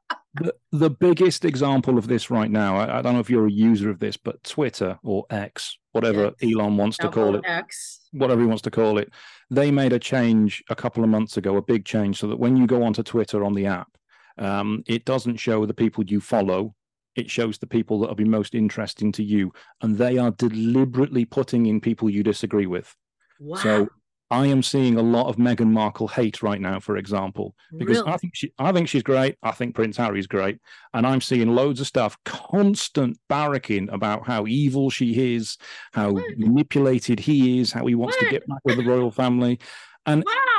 the, 0.34 0.54
the 0.72 0.90
biggest 0.90 1.44
example 1.44 1.98
of 1.98 2.08
this 2.08 2.30
right 2.30 2.50
now 2.50 2.76
I, 2.76 2.98
I, 2.98 3.02
don't 3.02 3.14
know 3.14 3.20
if 3.20 3.30
you're 3.30 3.46
a 3.46 3.52
user 3.52 3.90
of 3.90 3.98
this 3.98 4.16
but 4.16 4.42
twitter 4.44 4.98
or 5.02 5.26
x 5.30 5.78
whatever 5.92 6.26
X. 6.26 6.42
elon 6.42 6.76
wants 6.76 6.96
to 6.98 7.08
call 7.08 7.36
it 7.36 7.42
x 7.44 8.00
whatever 8.12 8.40
he 8.40 8.46
wants 8.46 8.62
to 8.62 8.70
call 8.70 8.98
it 8.98 9.10
they 9.50 9.70
made 9.70 9.92
a 9.92 9.98
change 9.98 10.64
a 10.70 10.74
couple 10.74 11.04
of 11.04 11.10
months 11.10 11.36
ago, 11.36 11.58
a 11.58 11.62
big 11.62 11.84
change, 11.84 12.18
so 12.18 12.26
that 12.26 12.38
when 12.38 12.56
you 12.56 12.66
go 12.66 12.82
onto 12.82 13.02
Twitter 13.02 13.44
on 13.44 13.52
the 13.52 13.66
app, 13.66 13.98
um, 14.38 14.82
it 14.86 15.04
doesn't 15.04 15.36
show 15.36 15.66
the 15.66 15.74
people 15.74 16.02
you 16.04 16.20
follow. 16.22 16.74
it 17.14 17.30
shows 17.30 17.58
the 17.58 17.66
people 17.66 18.00
that 18.00 18.08
will 18.08 18.14
be 18.14 18.24
most 18.24 18.54
interesting 18.54 19.12
to 19.12 19.22
you. 19.22 19.52
And 19.82 19.98
they 19.98 20.18
are 20.18 20.30
deliberately 20.30 21.24
putting 21.24 21.66
in 21.66 21.80
people 21.80 22.08
you 22.08 22.22
disagree 22.22 22.66
with. 22.66 22.94
Wow. 23.40 23.56
So 23.56 23.88
I 24.32 24.46
am 24.46 24.62
seeing 24.62 24.96
a 24.96 25.02
lot 25.02 25.26
of 25.26 25.36
Meghan 25.36 25.70
Markle 25.72 26.08
hate 26.08 26.42
right 26.42 26.60
now, 26.60 26.80
for 26.80 26.96
example, 26.96 27.54
because 27.76 27.98
really? 27.98 28.12
I 28.12 28.16
think 28.16 28.34
she, 28.34 28.52
I 28.58 28.72
think 28.72 28.88
she's 28.88 29.02
great. 29.02 29.36
I 29.42 29.50
think 29.50 29.74
Prince 29.74 29.98
Harry's 29.98 30.26
great, 30.26 30.58
and 30.94 31.06
I'm 31.06 31.20
seeing 31.20 31.54
loads 31.54 31.80
of 31.82 31.86
stuff, 31.86 32.16
constant 32.24 33.18
barracking 33.28 33.92
about 33.92 34.26
how 34.26 34.46
evil 34.46 34.88
she 34.88 35.34
is, 35.34 35.58
how 35.92 36.12
what? 36.12 36.38
manipulated 36.38 37.20
he 37.20 37.60
is, 37.60 37.72
how 37.72 37.84
he 37.84 37.94
wants 37.94 38.16
what? 38.16 38.24
to 38.24 38.30
get 38.30 38.46
back 38.48 38.60
with 38.64 38.78
the 38.78 38.84
royal 38.84 39.10
family, 39.10 39.58
and 40.06 40.24
wow. 40.26 40.51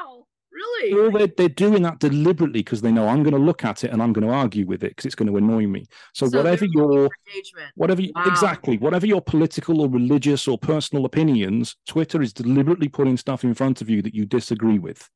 They're, 0.92 1.28
they're 1.28 1.50
doing 1.50 1.84
that 1.84 2.00
deliberately 2.00 2.60
because 2.62 2.82
they 2.82 2.92
know 2.92 3.08
I'm 3.08 3.24
going 3.24 3.34
to 3.34 3.40
look 3.40 3.64
at 3.64 3.84
it 3.84 3.92
and 3.92 4.02
I'm 4.02 4.14
going 4.14 4.28
to 4.28 4.34
argue 4.34 4.66
with 4.66 4.84
it 4.84 4.90
because 4.90 5.06
it's 5.06 5.16
going 5.16 5.30
to 5.30 5.38
annoy 5.38 5.68
me. 5.68 5.86
So, 6.14 6.28
so 6.28 6.38
whatever 6.38 6.66
your 6.66 7.10
engagement. 7.28 7.72
whatever 7.76 8.02
you, 8.02 8.12
wow. 8.16 8.24
exactly 8.26 8.78
whatever 8.78 9.06
your 9.06 9.22
political 9.22 9.82
or 9.82 9.90
religious 9.90 10.48
or 10.48 10.58
personal 10.58 11.06
opinions, 11.06 11.76
Twitter 11.88 12.22
is 12.22 12.34
deliberately 12.34 12.90
putting 12.90 13.18
stuff 13.18 13.44
in 13.44 13.54
front 13.54 13.82
of 13.82 13.90
you 13.90 14.02
that 14.02 14.16
you 14.16 14.26
disagree 14.26 14.80
with, 14.80 15.10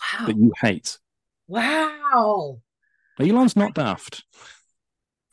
wow. 0.00 0.26
that 0.26 0.36
you 0.36 0.52
hate. 0.60 0.98
Wow. 1.48 2.60
Elon's 3.20 3.56
not 3.56 3.74
daft. 3.74 4.24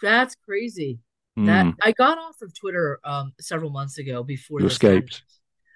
That's 0.01 0.35
crazy. 0.45 0.99
Mm. 1.37 1.45
That 1.47 1.73
I 1.81 1.91
got 1.93 2.17
off 2.17 2.41
of 2.41 2.53
Twitter 2.53 2.99
um, 3.03 3.33
several 3.39 3.71
months 3.71 3.97
ago 3.97 4.23
before 4.23 4.59
you 4.59 4.67
escaped. 4.67 5.23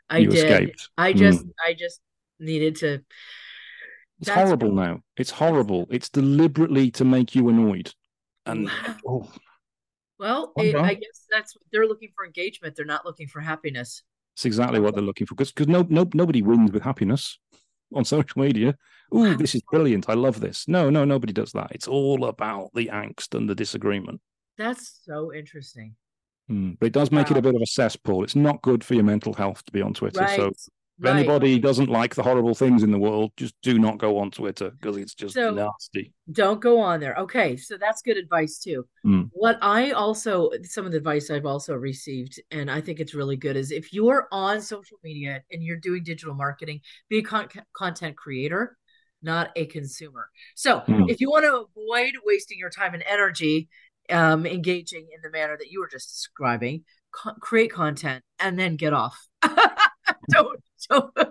I 0.09 0.19
you 0.19 0.29
did. 0.29 0.45
Escaped. 0.45 0.89
I 0.97 1.13
just 1.13 1.45
mm. 1.45 1.51
I 1.65 1.73
just 1.73 1.99
needed 2.39 2.77
to. 2.77 3.01
It's 4.19 4.29
horrible 4.29 4.71
now. 4.71 5.01
It's 5.15 5.31
horrible. 5.31 5.87
It's 5.89 6.09
deliberately 6.09 6.91
to 6.91 7.05
make 7.05 7.35
you 7.35 7.49
annoyed. 7.49 7.93
And 8.45 8.69
oh. 9.07 9.29
well, 10.17 10.53
it, 10.57 10.75
I 10.75 10.95
guess 10.95 11.25
that's 11.31 11.55
what 11.55 11.63
they're 11.71 11.85
looking 11.85 12.09
for 12.15 12.25
engagement. 12.25 12.75
They're 12.75 12.85
not 12.85 13.05
looking 13.05 13.27
for 13.27 13.41
happiness. 13.41 14.03
It's 14.35 14.45
exactly 14.45 14.79
what 14.79 14.95
they're 14.95 15.03
looking 15.03 15.27
for 15.27 15.35
because 15.35 15.51
because 15.51 15.67
no, 15.67 15.85
no 15.89 16.07
nobody 16.13 16.41
wins 16.41 16.71
with 16.71 16.83
happiness 16.83 17.37
on 17.93 18.05
social 18.05 18.41
media. 18.41 18.75
Oh, 19.11 19.35
this 19.35 19.55
is 19.55 19.61
brilliant. 19.71 20.09
I 20.09 20.13
love 20.13 20.41
this. 20.41 20.67
No, 20.67 20.89
no, 20.89 21.05
nobody 21.05 21.31
does 21.31 21.51
that. 21.53 21.71
It's 21.71 21.87
all 21.87 22.25
about 22.25 22.71
the 22.73 22.87
angst 22.87 23.35
and 23.35 23.49
the 23.49 23.55
disagreement. 23.55 24.19
That's 24.57 24.99
so 25.05 25.33
interesting. 25.33 25.95
Mm, 26.51 26.77
but 26.79 26.87
it 26.87 26.93
does 26.93 27.11
make 27.11 27.29
wow. 27.29 27.35
it 27.35 27.39
a 27.39 27.41
bit 27.41 27.55
of 27.55 27.61
a 27.61 27.67
cesspool. 27.67 28.23
It's 28.23 28.35
not 28.35 28.61
good 28.61 28.83
for 28.83 28.95
your 28.95 29.03
mental 29.03 29.33
health 29.33 29.63
to 29.65 29.71
be 29.71 29.81
on 29.81 29.93
Twitter. 29.93 30.21
Right. 30.21 30.35
So 30.35 30.51
if 30.99 31.05
right. 31.05 31.15
anybody 31.15 31.59
doesn't 31.59 31.89
like 31.89 32.15
the 32.15 32.23
horrible 32.23 32.55
things 32.55 32.81
in 32.81 32.91
the 32.91 32.97
world, 32.97 33.31
just 33.37 33.53
do 33.61 33.77
not 33.77 33.99
go 33.99 34.17
on 34.17 34.31
Twitter 34.31 34.71
because 34.71 34.97
it's 34.97 35.13
just 35.13 35.35
so, 35.35 35.51
nasty. 35.51 36.11
Don't 36.31 36.59
go 36.59 36.79
on 36.79 36.99
there. 36.99 37.15
Okay, 37.15 37.55
so 37.55 37.77
that's 37.77 38.01
good 38.01 38.17
advice 38.17 38.57
too. 38.57 38.87
Mm. 39.05 39.29
What 39.33 39.59
I 39.61 39.91
also 39.91 40.49
some 40.63 40.85
of 40.87 40.91
the 40.91 40.97
advice 40.97 41.29
I've 41.29 41.45
also 41.45 41.75
received, 41.75 42.41
and 42.49 42.71
I 42.71 42.81
think 42.81 42.99
it's 42.99 43.13
really 43.13 43.35
good, 43.35 43.55
is 43.55 43.71
if 43.71 43.93
you're 43.93 44.27
on 44.31 44.59
social 44.59 44.97
media 45.03 45.43
and 45.51 45.61
you're 45.61 45.77
doing 45.77 46.03
digital 46.03 46.33
marketing, 46.33 46.81
be 47.09 47.19
a 47.19 47.23
con- 47.23 47.49
content 47.73 48.17
creator, 48.17 48.75
not 49.21 49.51
a 49.55 49.67
consumer. 49.67 50.29
So 50.55 50.79
mm. 50.79 51.09
if 51.11 51.21
you 51.21 51.29
want 51.29 51.45
to 51.45 51.67
avoid 51.79 52.13
wasting 52.25 52.57
your 52.57 52.71
time 52.71 52.95
and 52.95 53.03
energy 53.07 53.69
um, 54.09 54.45
engaging 54.45 55.07
in 55.13 55.21
the 55.21 55.29
manner 55.29 55.57
that 55.57 55.69
you 55.69 55.79
were 55.79 55.87
just 55.87 56.09
describing, 56.09 56.85
co- 57.11 57.35
create 57.39 57.71
content 57.71 58.23
and 58.39 58.57
then 58.57 58.77
get 58.77 58.93
off. 58.93 59.27
don't 60.29 60.59
so 60.91 61.11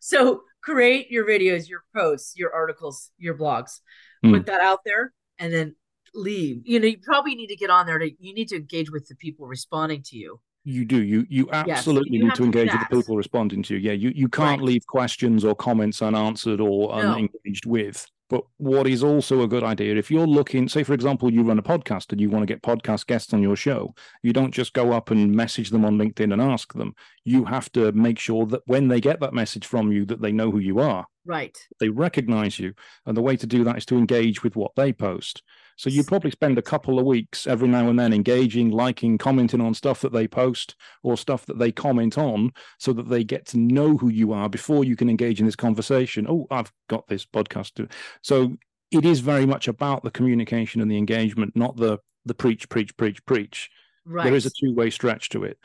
so 0.00 0.42
create 0.62 1.10
your 1.10 1.26
videos 1.26 1.68
your 1.68 1.82
posts 1.94 2.34
your 2.36 2.52
articles 2.52 3.10
your 3.18 3.36
blogs. 3.36 3.80
Mm. 4.24 4.34
put 4.34 4.46
that 4.46 4.60
out 4.60 4.80
there 4.84 5.12
and 5.38 5.52
then 5.52 5.74
leave. 6.14 6.62
You 6.64 6.80
know 6.80 6.86
you 6.86 6.98
probably 7.02 7.34
need 7.34 7.48
to 7.48 7.56
get 7.56 7.70
on 7.70 7.86
there 7.86 7.98
to 7.98 8.10
you 8.18 8.34
need 8.34 8.48
to 8.48 8.56
engage 8.56 8.90
with 8.90 9.06
the 9.08 9.16
people 9.16 9.46
responding 9.46 10.02
to 10.04 10.16
you. 10.16 10.40
You 10.64 10.84
do. 10.84 11.02
You 11.02 11.26
you 11.28 11.48
absolutely 11.52 12.10
yes, 12.12 12.20
you 12.20 12.24
need 12.28 12.34
to 12.36 12.44
engage 12.44 12.70
with 12.70 12.80
the 12.88 12.96
people 12.96 13.16
responding 13.16 13.62
to 13.64 13.74
you. 13.74 13.80
Yeah 13.80 13.92
you 13.92 14.12
you 14.14 14.28
can't 14.28 14.60
right. 14.60 14.66
leave 14.66 14.86
questions 14.86 15.44
or 15.44 15.54
comments 15.54 16.02
unanswered 16.02 16.60
or 16.60 16.88
no. 16.88 17.14
unengaged 17.14 17.66
with 17.66 18.06
but 18.32 18.44
what 18.56 18.86
is 18.86 19.04
also 19.04 19.42
a 19.42 19.46
good 19.46 19.62
idea, 19.62 19.94
if 19.94 20.10
you're 20.10 20.26
looking, 20.26 20.66
say, 20.66 20.84
for 20.84 20.94
example, 20.94 21.30
you 21.30 21.42
run 21.42 21.58
a 21.58 21.62
podcast 21.62 22.12
and 22.12 22.20
you 22.20 22.30
want 22.30 22.40
to 22.40 22.46
get 22.46 22.62
podcast 22.62 23.06
guests 23.06 23.34
on 23.34 23.42
your 23.42 23.56
show, 23.56 23.94
you 24.22 24.32
don't 24.32 24.54
just 24.54 24.72
go 24.72 24.90
up 24.92 25.10
and 25.10 25.36
message 25.36 25.68
them 25.68 25.84
on 25.84 25.98
LinkedIn 25.98 26.32
and 26.32 26.40
ask 26.40 26.72
them. 26.72 26.94
You 27.24 27.44
have 27.44 27.70
to 27.72 27.92
make 27.92 28.18
sure 28.18 28.46
that 28.46 28.62
when 28.64 28.88
they 28.88 29.02
get 29.02 29.20
that 29.20 29.34
message 29.34 29.66
from 29.66 29.92
you, 29.92 30.06
that 30.06 30.22
they 30.22 30.32
know 30.32 30.50
who 30.50 30.60
you 30.60 30.78
are. 30.78 31.04
Right. 31.26 31.58
They 31.78 31.90
recognize 31.90 32.58
you. 32.58 32.72
And 33.04 33.14
the 33.14 33.20
way 33.20 33.36
to 33.36 33.46
do 33.46 33.64
that 33.64 33.76
is 33.76 33.84
to 33.86 33.98
engage 33.98 34.42
with 34.42 34.56
what 34.56 34.72
they 34.76 34.94
post. 34.94 35.42
So 35.76 35.90
you 35.90 36.04
probably 36.04 36.30
spend 36.30 36.58
a 36.58 36.62
couple 36.62 36.98
of 36.98 37.04
weeks 37.04 37.46
every 37.46 37.68
now 37.68 37.88
and 37.88 37.98
then 37.98 38.12
engaging, 38.12 38.70
liking, 38.70 39.18
commenting 39.18 39.60
on 39.60 39.74
stuff 39.74 40.00
that 40.00 40.12
they 40.12 40.28
post 40.28 40.76
or 41.02 41.16
stuff 41.16 41.46
that 41.46 41.58
they 41.58 41.72
comment 41.72 42.18
on 42.18 42.52
so 42.78 42.92
that 42.92 43.08
they 43.08 43.24
get 43.24 43.46
to 43.46 43.58
know 43.58 43.96
who 43.96 44.08
you 44.08 44.32
are 44.32 44.48
before 44.48 44.84
you 44.84 44.96
can 44.96 45.10
engage 45.10 45.40
in 45.40 45.46
this 45.46 45.56
conversation. 45.56 46.26
Oh, 46.28 46.46
I've 46.50 46.72
got 46.88 47.08
this 47.08 47.24
podcast. 47.24 47.90
So 48.22 48.56
it 48.90 49.04
is 49.04 49.20
very 49.20 49.46
much 49.46 49.68
about 49.68 50.04
the 50.04 50.10
communication 50.10 50.80
and 50.80 50.90
the 50.90 50.98
engagement, 50.98 51.56
not 51.56 51.76
the 51.76 51.98
the 52.24 52.34
preach, 52.34 52.68
preach, 52.68 52.96
preach, 52.96 53.24
preach. 53.24 53.68
Right. 54.04 54.24
There 54.24 54.34
is 54.34 54.46
a 54.46 54.50
two-way 54.50 54.90
stretch 54.90 55.28
to 55.30 55.42
it. 55.42 55.58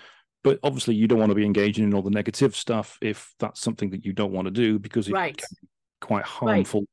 But 0.44 0.60
obviously 0.64 0.96
you 0.96 1.08
don't 1.08 1.20
want 1.20 1.30
to 1.30 1.36
be 1.36 1.46
engaging 1.46 1.84
in 1.84 1.94
all 1.94 2.02
the 2.02 2.10
negative 2.10 2.56
stuff 2.56 2.98
if 3.02 3.36
that's 3.38 3.60
something 3.62 3.92
that 3.92 4.06
you 4.06 4.14
don't 4.14 4.32
want 4.32 4.46
to 4.46 4.52
do 4.52 4.80
because 4.80 5.08
it 5.08 5.14
right. 5.14 5.38
can 5.38 5.48
be 5.62 5.68
quite 6.02 6.24
harmful 6.24 6.82
right 6.82 6.90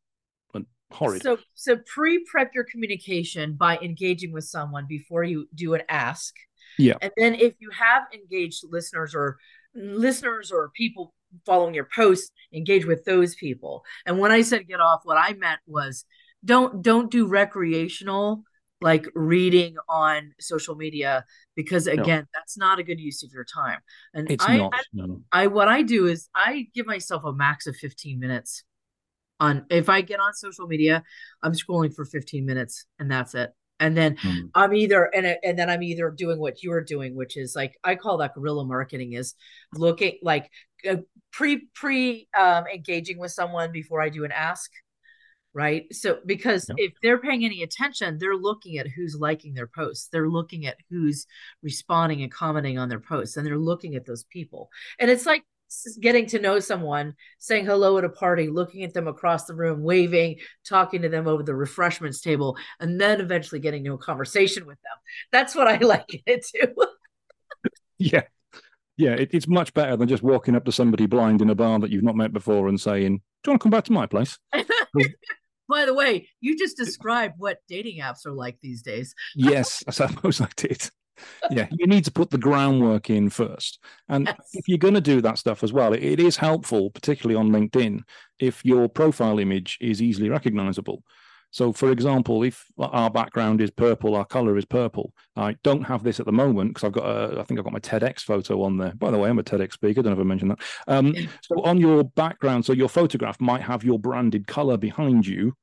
horrid. 0.95 1.23
So 1.23 1.39
so 1.55 1.77
pre-prep 1.87 2.53
your 2.55 2.65
communication 2.65 3.55
by 3.55 3.79
engaging 3.79 4.33
with 4.33 4.45
someone 4.45 4.87
before 4.89 5.25
you 5.25 5.49
do 5.55 5.75
an 5.75 5.83
ask. 5.89 6.35
Yeah. 6.79 6.95
And 7.03 7.13
then 7.17 7.35
if 7.35 7.55
you 7.59 7.71
have 7.71 8.05
engaged 8.13 8.65
listeners 8.69 9.15
or 9.15 9.37
listeners 9.75 10.51
or 10.51 10.71
people 10.75 11.15
following 11.45 11.75
your 11.75 11.89
posts, 11.95 12.31
engage 12.53 12.87
with 12.87 13.05
those 13.05 13.35
people. 13.35 13.85
And 14.07 14.19
when 14.19 14.33
I 14.33 14.43
said 14.43 14.69
get 14.69 14.81
off, 14.81 15.01
what 15.05 15.19
I 15.19 15.35
meant 15.35 15.61
was 15.67 16.05
don't 16.45 16.83
don't 16.83 17.11
do 17.11 17.27
recreational 17.27 18.45
like 18.81 19.07
reading 19.15 19.77
on 19.89 20.33
social 20.39 20.75
media 20.75 21.25
because 21.57 21.87
again 21.87 22.21
no. 22.21 22.27
that's 22.35 22.59
not 22.59 22.79
a 22.79 22.83
good 22.83 23.01
use 23.01 23.23
of 23.23 23.31
your 23.33 23.45
time 23.45 23.79
and 24.13 24.31
it's 24.31 24.45
I, 24.47 24.59
not, 24.59 24.75
I, 24.75 24.83
no. 24.93 25.21
I 25.33 25.47
what 25.47 25.69
i 25.69 25.81
do 25.81 26.07
is 26.07 26.29
i 26.35 26.67
give 26.75 26.85
myself 26.85 27.25
a 27.25 27.33
max 27.33 27.67
of 27.67 27.77
15 27.77 28.19
minutes 28.19 28.63
on 29.41 29.67
if 29.71 29.89
I 29.89 30.01
get 30.01 30.21
on 30.21 30.35
social 30.35 30.67
media, 30.67 31.03
I'm 31.43 31.53
scrolling 31.53 31.95
for 31.95 32.05
15 32.05 32.45
minutes 32.45 32.87
and 32.99 33.11
that's 33.11 33.35
it. 33.35 33.51
And 33.81 33.97
then 33.97 34.17
mm. 34.17 34.51
I'm 34.55 34.73
either 34.73 35.05
and 35.15 35.37
and 35.43 35.59
then 35.59 35.69
I'm 35.69 35.83
either 35.83 36.11
doing 36.11 36.39
what 36.39 36.63
you 36.63 36.73
are 36.73 36.81
doing, 36.81 37.17
which 37.17 37.37
is 37.37 37.57
like 37.57 37.77
I 37.83 37.97
call 37.97 38.19
that 38.19 38.35
guerrilla 38.35 38.65
marketing 38.65 39.15
is 39.15 39.35
looking 39.75 40.19
like 40.23 40.49
uh, 40.89 40.97
pre 41.33 41.67
pre 41.75 42.29
um, 42.39 42.65
engaging 42.73 43.19
with 43.19 43.33
someone 43.33 43.73
before 43.73 44.01
I 44.01 44.11
do 44.11 44.25
an 44.25 44.31
ask, 44.31 44.71
right? 45.55 45.93
So 45.93 46.19
because 46.25 46.67
yep. 46.69 46.77
if 46.79 46.93
they're 47.03 47.19
paying 47.19 47.45
any 47.45 47.65
attention, 47.65 48.19
they're 48.19 48.37
looking 48.37 48.79
at 48.79 48.87
who's 48.87 49.17
liking 49.19 49.55
their 49.55 49.67
posts, 49.67 50.09
they're 50.13 50.29
looking 50.29 50.67
at 50.67 50.77
who's 50.89 51.27
responding 51.61 52.23
and 52.23 52.31
commenting 52.31 52.79
on 52.79 52.89
their 52.89 53.01
posts, 53.01 53.37
and 53.37 53.45
they're 53.45 53.59
looking 53.59 53.97
at 53.97 54.07
those 54.07 54.25
people. 54.25 54.71
And 55.01 55.11
it's 55.11 55.27
like 55.27 55.43
getting 56.01 56.27
to 56.27 56.39
know 56.39 56.59
someone, 56.61 57.15
saying 57.39 57.67
hello 57.67 57.99
at 57.99 58.05
a 58.05 58.09
party, 58.09 58.49
looking 58.49 58.85
at 58.85 58.95
them 58.95 59.09
across 59.09 59.45
the 59.45 59.55
room, 59.55 59.83
waving, 59.83 60.37
talking 60.67 61.03
to 61.03 61.09
them 61.09 61.27
over 61.27 61.43
the 61.43 61.55
refreshments 61.55 62.21
table, 62.21 62.57
and 62.81 63.01
then 63.01 63.21
eventually 63.21 63.61
getting 63.61 63.85
into 63.85 63.95
a 63.95 63.99
conversation 63.99 64.67
with 64.67 64.81
them. 64.83 64.97
That's 65.33 65.55
what 65.55 65.69
I 65.69 65.77
like 65.85 66.23
it 66.27 66.47
too. 66.47 66.75
yeah. 67.99 68.23
Yeah, 68.97 69.15
it, 69.15 69.31
it's 69.33 69.49
much 69.49 69.75
better 69.75 69.97
than 69.97 70.09
just 70.09 70.23
walking 70.23 70.55
up 70.55 70.65
to 70.67 70.73
somebody 70.73 71.07
blind 71.07 71.43
in 71.43 71.51
a 71.51 71.55
bar 71.55 71.81
that 71.81 71.91
you've 71.91 72.05
not 72.05 72.15
met 72.15 72.33
before 72.33 72.69
and 72.69 72.81
saying, 72.81 73.17
Do 73.43 73.51
you 73.51 73.53
want 73.53 73.61
to 73.61 73.65
come 73.65 73.71
back 73.71 73.85
to 73.85 73.93
my 73.93 74.07
place? 74.07 74.39
By 75.69 75.87
the 75.87 75.95
way, 75.95 76.29
you 76.41 76.57
just 76.57 76.77
described 76.77 77.35
what 77.39 77.59
dating 77.69 78.01
apps 78.01 78.27
are 78.27 78.33
like 78.33 78.59
these 78.61 78.83
days. 78.83 79.15
yes, 79.35 79.83
I 79.89 79.91
suppose 79.91 80.41
I 80.41 80.49
did 80.57 80.91
yeah, 81.51 81.69
you 81.71 81.87
need 81.87 82.05
to 82.05 82.13
put 82.13 82.31
the 82.31 82.39
groundwork 82.39 83.11
in 83.11 83.31
first. 83.31 83.79
And 84.09 84.27
yes. 84.27 84.37
if 84.53 84.69
you're 84.69 84.79
going 84.79 84.95
to 84.95 85.01
do 85.01 85.21
that 85.21 85.39
stuff 85.39 85.63
as 85.63 85.73
well, 85.73 85.93
it, 85.93 86.03
it 86.03 86.21
is 86.21 86.37
helpful, 86.37 86.91
particularly 86.91 87.39
on 87.39 87.51
LinkedIn, 87.51 88.01
if 88.39 88.65
your 88.65 88.89
profile 88.89 89.39
image 89.39 89.79
is 89.81 90.03
easily 90.03 90.29
recognizable. 90.29 91.03
So, 91.55 91.73
for 91.73 91.93
example, 91.93 92.43
if 92.43 92.67
our 92.81 93.09
background 93.09 93.61
is 93.61 93.71
purple, 93.71 94.17
our 94.17 94.25
color 94.25 94.59
is 94.59 94.65
purple. 94.65 95.13
I 95.37 95.55
don't 95.63 95.85
have 95.85 96.03
this 96.03 96.19
at 96.19 96.27
the 96.27 96.33
moment 96.33 96.75
because 96.75 96.85
I've 96.85 96.93
got, 96.93 97.05
a, 97.05 97.41
I 97.41 97.45
think 97.45 97.61
I've 97.61 97.65
got 97.65 97.73
my 97.73 97.79
TEDx 97.79 98.23
photo 98.23 98.63
on 98.63 98.77
there. 98.77 98.93
By 98.97 99.13
the 99.13 99.19
way, 99.19 99.31
I'm 99.31 99.39
a 99.39 99.45
TEDx 99.45 99.75
speaker. 99.75 100.03
Don't 100.03 100.19
I 100.19 100.25
mentioned 100.25 100.51
that. 100.51 100.59
Um, 100.89 101.15
so, 101.43 101.63
on 101.63 101.79
your 101.79 102.03
background, 102.03 102.65
so 102.65 102.73
your 102.73 102.89
photograph 102.89 103.41
might 103.41 103.63
have 103.63 103.85
your 103.85 104.01
branded 104.01 104.49
color 104.49 104.77
behind 104.77 105.29
you, 105.29 105.55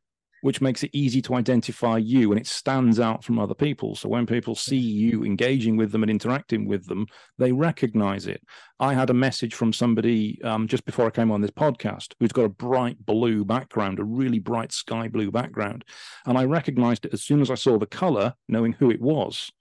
which 0.41 0.61
makes 0.61 0.83
it 0.83 0.91
easy 0.93 1.21
to 1.23 1.35
identify 1.35 1.97
you 1.97 2.31
and 2.31 2.39
it 2.39 2.47
stands 2.47 2.99
out 2.99 3.23
from 3.23 3.39
other 3.39 3.53
people. 3.53 3.95
So 3.95 4.09
when 4.09 4.25
people 4.25 4.55
see 4.55 4.77
you 4.77 5.23
engaging 5.23 5.77
with 5.77 5.91
them 5.91 6.03
and 6.03 6.09
interacting 6.09 6.67
with 6.67 6.85
them, 6.87 7.07
they 7.37 7.51
recognize 7.51 8.27
it. 8.27 8.41
I 8.79 8.93
had 8.93 9.09
a 9.09 9.13
message 9.13 9.53
from 9.53 9.73
somebody 9.73 10.41
um, 10.43 10.67
just 10.67 10.85
before 10.85 11.07
I 11.07 11.11
came 11.11 11.31
on 11.31 11.41
this 11.41 11.51
podcast 11.51 12.13
who's 12.19 12.31
got 12.31 12.45
a 12.45 12.49
bright 12.49 13.03
blue 13.05 13.45
background, 13.45 13.99
a 13.99 14.03
really 14.03 14.39
bright 14.39 14.71
sky 14.71 15.07
blue 15.07 15.31
background. 15.31 15.85
And 16.25 16.37
I 16.37 16.45
recognized 16.45 17.05
it 17.05 17.13
as 17.13 17.23
soon 17.23 17.41
as 17.41 17.51
I 17.51 17.55
saw 17.55 17.77
the 17.77 17.85
color, 17.85 18.33
knowing 18.47 18.73
who 18.73 18.91
it 18.91 19.01
was 19.01 19.51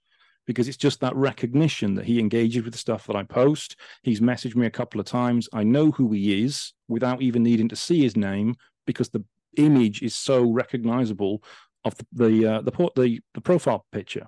because 0.47 0.67
it's 0.67 0.77
just 0.77 0.99
that 0.99 1.15
recognition 1.15 1.95
that 1.95 2.05
he 2.05 2.19
engages 2.19 2.63
with 2.63 2.73
the 2.73 2.79
stuff 2.79 3.07
that 3.07 3.15
I 3.15 3.23
post. 3.23 3.75
He's 4.03 4.19
messaged 4.19 4.55
me 4.55 4.65
a 4.65 4.71
couple 4.71 4.99
of 4.99 5.05
times. 5.05 5.47
I 5.53 5.63
know 5.63 5.91
who 5.91 6.11
he 6.11 6.43
is 6.43 6.73
without 6.87 7.21
even 7.21 7.43
needing 7.43 7.69
to 7.69 7.75
see 7.75 8.01
his 8.01 8.17
name 8.17 8.55
because 8.85 9.09
the 9.09 9.23
image 9.57 10.01
is 10.01 10.15
so 10.15 10.43
recognizable 10.43 11.43
of 11.83 11.95
the 11.97 12.05
the 12.11 12.47
uh, 12.47 12.61
the, 12.61 12.71
the 12.95 13.19
the 13.33 13.41
profile 13.41 13.85
picture. 13.91 14.27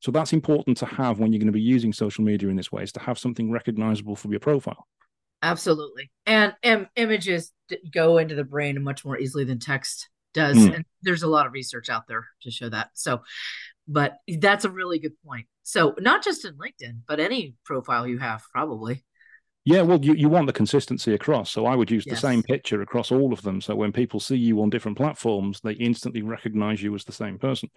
So 0.00 0.10
that's 0.10 0.32
important 0.32 0.78
to 0.78 0.86
have 0.86 1.18
when 1.18 1.32
you're 1.32 1.40
going 1.40 1.46
to 1.46 1.52
be 1.52 1.60
using 1.60 1.92
social 1.92 2.24
media 2.24 2.48
in 2.48 2.56
this 2.56 2.72
way 2.72 2.82
is 2.82 2.92
to 2.92 3.00
have 3.00 3.18
something 3.18 3.50
recognizable 3.50 4.16
for 4.16 4.28
your 4.28 4.40
profile. 4.40 4.86
Absolutely. 5.42 6.10
And, 6.26 6.54
and 6.62 6.88
images 6.96 7.52
go 7.92 8.18
into 8.18 8.34
the 8.34 8.44
brain 8.44 8.82
much 8.82 9.04
more 9.04 9.18
easily 9.18 9.44
than 9.44 9.58
text 9.58 10.08
does. 10.32 10.56
Mm. 10.56 10.74
And 10.76 10.84
there's 11.02 11.22
a 11.22 11.28
lot 11.28 11.46
of 11.46 11.52
research 11.52 11.88
out 11.88 12.06
there 12.08 12.26
to 12.42 12.50
show 12.50 12.68
that. 12.68 12.90
So, 12.94 13.20
but 13.86 14.18
that's 14.38 14.64
a 14.64 14.70
really 14.70 14.98
good 14.98 15.14
point. 15.26 15.46
So, 15.62 15.94
not 15.98 16.24
just 16.24 16.44
in 16.44 16.54
LinkedIn, 16.54 17.00
but 17.06 17.20
any 17.20 17.54
profile 17.64 18.06
you 18.06 18.18
have, 18.18 18.42
probably. 18.52 19.04
Yeah, 19.64 19.82
well, 19.82 20.02
you, 20.02 20.14
you 20.14 20.28
want 20.28 20.46
the 20.46 20.52
consistency 20.52 21.12
across. 21.12 21.50
So 21.50 21.66
I 21.66 21.76
would 21.76 21.90
use 21.90 22.04
yes. 22.06 22.16
the 22.16 22.28
same 22.28 22.42
picture 22.42 22.80
across 22.80 23.12
all 23.12 23.32
of 23.32 23.42
them. 23.42 23.60
So 23.60 23.74
when 23.74 23.92
people 23.92 24.18
see 24.18 24.36
you 24.36 24.62
on 24.62 24.70
different 24.70 24.96
platforms, 24.96 25.60
they 25.62 25.72
instantly 25.72 26.22
recognize 26.22 26.82
you 26.82 26.94
as 26.94 27.04
the 27.04 27.12
same 27.12 27.38
person. 27.38 27.70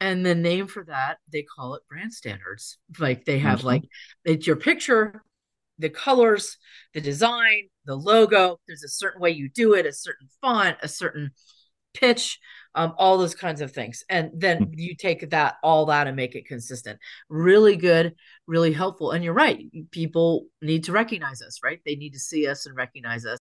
And 0.00 0.24
the 0.24 0.34
name 0.34 0.66
for 0.66 0.84
that, 0.84 1.18
they 1.32 1.42
call 1.42 1.74
it 1.74 1.82
brand 1.88 2.12
standards. 2.12 2.78
Like 2.98 3.24
they 3.24 3.38
have 3.38 3.64
like 3.64 3.82
it's 4.24 4.46
your 4.46 4.56
picture, 4.56 5.22
the 5.78 5.90
colors, 5.90 6.56
the 6.94 7.00
design, 7.00 7.68
the 7.84 7.96
logo. 7.96 8.60
There's 8.66 8.84
a 8.84 8.88
certain 8.88 9.20
way 9.20 9.30
you 9.30 9.48
do 9.48 9.74
it, 9.74 9.86
a 9.86 9.92
certain 9.92 10.28
font, 10.40 10.76
a 10.82 10.88
certain 10.88 11.30
pitch, 11.94 12.38
um, 12.78 12.94
all 12.96 13.18
those 13.18 13.34
kinds 13.34 13.60
of 13.60 13.72
things. 13.72 14.04
And 14.08 14.30
then 14.32 14.58
mm-hmm. 14.60 14.72
you 14.76 14.94
take 14.94 15.28
that, 15.30 15.56
all 15.64 15.86
that, 15.86 16.06
and 16.06 16.14
make 16.14 16.36
it 16.36 16.46
consistent. 16.46 17.00
Really 17.28 17.74
good, 17.74 18.14
really 18.46 18.72
helpful. 18.72 19.10
And 19.10 19.24
you're 19.24 19.34
right. 19.34 19.66
People 19.90 20.46
need 20.62 20.84
to 20.84 20.92
recognize 20.92 21.42
us, 21.42 21.58
right? 21.62 21.80
They 21.84 21.96
need 21.96 22.12
to 22.12 22.20
see 22.20 22.46
us 22.46 22.66
and 22.66 22.76
recognize 22.76 23.26
us. 23.26 23.38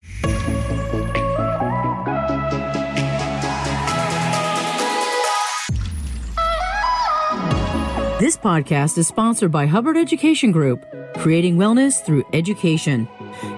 This 8.21 8.37
podcast 8.37 8.97
is 8.97 9.09
sponsored 9.09 9.50
by 9.50 9.67
Hubbard 9.67 9.97
Education 9.97 10.53
Group, 10.53 10.87
creating 11.17 11.57
wellness 11.57 12.03
through 12.07 12.25
education. 12.33 13.09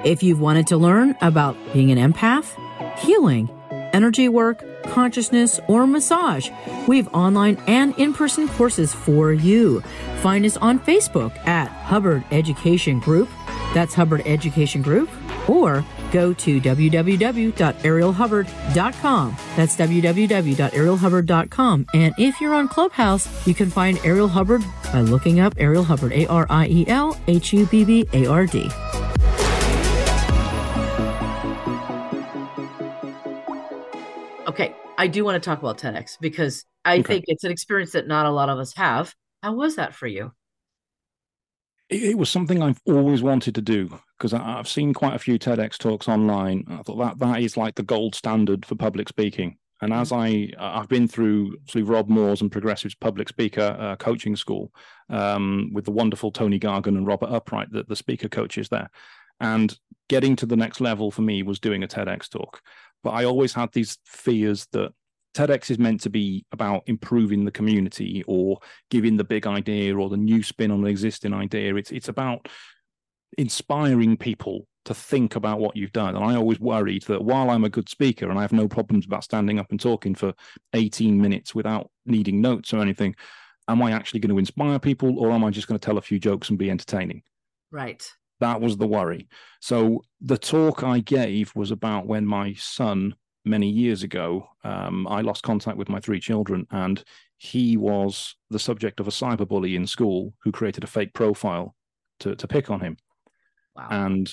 If 0.05 0.23
you've 0.23 0.41
wanted 0.41 0.67
to 0.69 0.79
learn 0.79 1.15
about 1.21 1.55
being 1.75 1.91
an 1.93 2.13
empath, 2.13 2.57
healing, 2.99 3.51
energy 3.93 4.31
work, 4.31 4.65
consciousness, 4.87 5.61
or 5.69 5.87
massage. 5.87 6.51
We 6.87 6.99
have 6.99 7.09
online 7.15 7.57
and 7.67 7.95
in 7.99 8.13
person 8.13 8.47
courses 8.49 8.95
for 8.95 9.33
you. 9.33 9.81
Find 10.23 10.45
us 10.45 10.57
on 10.57 10.79
Facebook 10.81 11.37
at 11.47 11.69
Hubbard 11.69 12.25
Education 12.31 13.01
Group. 13.01 13.29
That's 13.75 13.95
Hubbard 13.95 14.23
Education 14.27 14.83
Group. 14.83 15.09
Or 15.49 15.85
go 16.11 16.33
to 16.33 16.61
www.arielhubbard.com. 16.61 19.37
That's 19.57 19.77
www.arielhubbard.com. 19.77 21.87
And 21.95 22.15
if 22.19 22.41
you're 22.41 22.55
on 22.55 22.67
Clubhouse, 22.69 23.47
you 23.47 23.55
can 23.55 23.71
find 23.71 24.01
Ariel 24.05 24.27
Hubbard 24.29 24.65
by 24.93 25.03
looking 25.03 25.39
up 25.41 25.55
Ariel 25.59 25.85
Hubbard, 25.85 26.13
A 26.13 26.27
R 26.27 26.47
I 26.51 26.67
E 26.69 26.87
L 26.89 27.17
H 27.29 27.53
U 27.53 27.67
B 27.67 27.85
B 27.85 28.09
A 28.13 28.27
R 28.27 28.47
D. 28.47 28.69
Okay, 34.59 34.75
I 34.97 35.07
do 35.07 35.23
want 35.23 35.35
to 35.35 35.47
talk 35.47 35.59
about 35.59 35.77
TEDx 35.77 36.17
because 36.19 36.65
I 36.83 36.95
okay. 36.95 37.03
think 37.03 37.25
it's 37.29 37.45
an 37.45 37.51
experience 37.51 37.93
that 37.93 38.09
not 38.09 38.25
a 38.25 38.31
lot 38.31 38.49
of 38.49 38.59
us 38.59 38.75
have. 38.77 39.15
How 39.43 39.53
was 39.53 39.77
that 39.77 39.95
for 39.95 40.07
you? 40.07 40.33
It, 41.91 42.03
it 42.03 42.19
was 42.19 42.31
something 42.31 42.63
I've 42.63 42.81
always 42.87 43.23
wanted 43.23 43.55
to 43.57 43.61
do 43.61 44.01
because 44.17 44.33
I've 44.33 44.67
seen 44.67 44.95
quite 44.95 45.15
a 45.15 45.19
few 45.19 45.39
TEDx 45.39 45.77
talks 45.77 46.09
online. 46.09 46.65
I 46.71 46.79
thought 46.79 46.97
that 46.97 47.19
that 47.19 47.43
is 47.43 47.59
like 47.59 47.75
the 47.75 47.83
gold 47.83 48.15
standard 48.15 48.65
for 48.65 48.77
public 48.77 49.11
speaking. 49.11 49.59
And 49.83 49.93
as 49.93 50.09
mm-hmm. 50.09 50.59
I 50.59 50.79
I've 50.79 50.89
been 50.89 51.07
through 51.07 51.59
through 51.69 51.85
Rob 51.85 52.09
Moore's 52.09 52.41
and 52.41 52.51
Progressive's 52.51 52.95
public 52.95 53.29
speaker 53.29 53.77
uh, 53.79 53.97
coaching 53.97 54.37
school 54.37 54.73
um, 55.11 55.69
with 55.75 55.85
the 55.85 55.91
wonderful 55.91 56.33
Tony 56.33 56.59
Gargan 56.59 56.97
and 56.97 57.07
Robert 57.07 57.29
Upright, 57.29 57.71
the, 57.73 57.83
the 57.83 57.95
speaker 57.95 58.31
coaches 58.31 58.71
there, 58.71 58.89
and 59.39 59.79
getting 60.09 60.37
to 60.37 60.47
the 60.47 60.57
next 60.57 60.81
level 60.81 61.11
for 61.11 61.23
me 61.23 61.43
was 61.43 61.61
doing 61.61 61.83
a 61.83 61.89
TEDx 61.89 62.31
talk. 62.31 62.63
But 63.07 63.13
I 63.13 63.25
always 63.25 63.53
had 63.53 63.71
these 63.73 63.99
fears 64.05 64.67
that 64.73 64.93
TEDx 65.33 65.71
is 65.71 65.79
meant 65.79 66.01
to 66.01 66.11
be 66.11 66.45
about 66.51 66.83
improving 66.87 67.45
the 67.45 67.53
community 67.53 68.25
or 68.27 68.59
giving 68.91 69.17
the 69.17 69.23
big 69.23 69.47
idea 69.47 69.97
or 69.97 70.11
the 70.11 70.17
new 70.17 70.43
spin 70.43 70.73
on 70.73 70.81
an 70.81 70.89
existing 70.89 71.33
idea. 71.33 71.77
It's 71.77 71.93
it's 71.93 72.09
about 72.09 72.49
inspiring 73.39 74.17
people 74.17 74.67
to 74.87 74.93
think 74.93 75.37
about 75.37 75.61
what 75.61 75.77
you've 75.77 75.93
done. 75.93 76.17
And 76.17 76.25
I 76.25 76.35
always 76.35 76.59
worried 76.59 77.05
that 77.05 77.23
while 77.23 77.49
I'm 77.51 77.63
a 77.63 77.69
good 77.69 77.89
speaker 77.89 78.29
and 78.29 78.41
I 78.41 78.43
have 78.43 78.53
no 78.53 78.67
problems 78.67 79.07
about 79.07 79.23
standing 79.23 79.61
up 79.61 79.71
and 79.71 79.79
talking 79.79 80.17
for 80.17 80.35
18 80.73 81.23
minutes 81.23 81.55
without 81.55 81.93
needing 82.07 82.41
notes 82.41 82.75
or 82.75 82.81
anything, 82.81 83.15
am 83.69 83.83
I 83.83 83.93
actually 83.93 84.19
going 84.19 84.35
to 84.35 84.41
inspire 84.41 84.81
people 84.81 85.21
or 85.21 85.31
am 85.31 85.45
I 85.45 85.51
just 85.51 85.69
going 85.69 85.79
to 85.79 85.87
tell 85.87 85.99
a 85.99 86.03
few 86.03 86.19
jokes 86.19 86.49
and 86.49 86.59
be 86.59 86.73
entertaining? 86.73 87.23
Right. 87.71 88.05
That 88.41 88.61
was 88.61 88.77
the 88.77 88.87
worry. 88.87 89.29
So 89.61 90.03
the 90.21 90.39
talk 90.39 90.83
I 90.83 91.01
gave 91.01 91.53
was 91.55 91.71
about 91.71 92.07
when 92.07 92.27
my 92.27 92.55
son, 92.55 93.15
many 93.45 93.69
years 93.69 94.03
ago, 94.03 94.49
um, 94.65 95.07
I 95.09 95.23
lost 95.23 95.43
contact 95.43 95.79
with 95.79 95.89
my 95.89 96.01
three 96.01 96.21
children, 96.21 96.67
and 96.71 97.03
he 97.39 97.77
was 97.77 98.37
the 98.51 98.59
subject 98.59 99.01
of 99.01 99.09
a 99.09 99.11
cyberbully 99.11 99.75
in 99.75 99.87
school 99.87 100.35
who 100.43 100.53
created 100.53 100.85
a 100.85 100.89
fake 100.89 101.15
profile 101.15 101.75
to 102.21 102.35
to 102.37 102.49
pick 102.49 102.71
on 102.71 102.81
him. 102.81 102.97
Wow. 103.75 103.89
And 103.91 104.31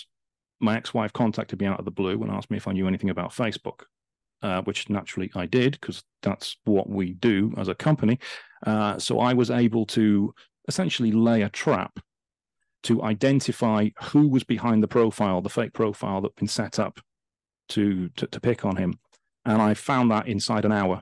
my 0.59 0.77
ex-wife 0.77 1.11
contacted 1.13 1.59
me 1.59 1.67
out 1.67 1.79
of 1.79 1.85
the 1.85 1.91
blue 1.91 2.21
and 2.23 2.31
asked 2.31 2.49
me 2.49 2.57
if 2.57 2.67
I 2.67 2.71
knew 2.71 2.87
anything 2.87 3.09
about 3.09 3.31
Facebook, 3.31 3.83
uh, 4.41 4.61
which 4.61 4.89
naturally 4.89 5.29
I 5.35 5.45
did 5.45 5.73
because 5.73 6.03
that's 6.21 6.55
what 6.63 6.89
we 6.89 7.13
do 7.13 7.53
as 7.57 7.67
a 7.67 7.75
company. 7.75 8.19
Uh, 8.65 8.97
so 8.97 9.19
I 9.19 9.33
was 9.33 9.51
able 9.51 9.85
to 9.87 10.33
essentially 10.69 11.11
lay 11.11 11.41
a 11.41 11.49
trap 11.49 11.99
to 12.83 13.03
identify 13.03 13.89
who 14.01 14.27
was 14.27 14.43
behind 14.43 14.83
the 14.83 14.87
profile, 14.87 15.41
the 15.41 15.49
fake 15.49 15.73
profile 15.73 16.21
that 16.21 16.29
had 16.29 16.35
been 16.35 16.47
set 16.47 16.79
up 16.79 16.99
to, 17.69 18.09
to, 18.09 18.27
to 18.27 18.39
pick 18.39 18.65
on 18.65 18.75
him. 18.75 18.99
And 19.45 19.61
I 19.61 19.73
found 19.73 20.11
that 20.11 20.27
inside 20.27 20.65
an 20.65 20.71
hour. 20.71 21.01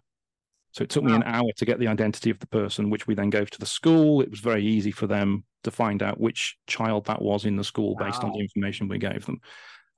So 0.71 0.83
it 0.83 0.89
took 0.89 1.03
wow. 1.03 1.09
me 1.09 1.15
an 1.15 1.23
hour 1.23 1.49
to 1.57 1.65
get 1.65 1.79
the 1.79 1.87
identity 1.87 2.29
of 2.29 2.39
the 2.39 2.47
person, 2.47 2.89
which 2.89 3.07
we 3.07 3.13
then 3.13 3.29
gave 3.29 3.49
to 3.51 3.59
the 3.59 3.65
school. 3.65 4.21
It 4.21 4.29
was 4.29 4.39
very 4.39 4.63
easy 4.63 4.91
for 4.91 5.05
them 5.05 5.43
to 5.63 5.71
find 5.71 6.01
out 6.01 6.19
which 6.19 6.57
child 6.67 7.05
that 7.05 7.21
was 7.21 7.45
in 7.45 7.57
the 7.57 7.63
school 7.63 7.95
wow. 7.95 8.05
based 8.05 8.23
on 8.23 8.31
the 8.31 8.39
information 8.39 8.87
we 8.87 8.97
gave 8.97 9.25
them. 9.25 9.41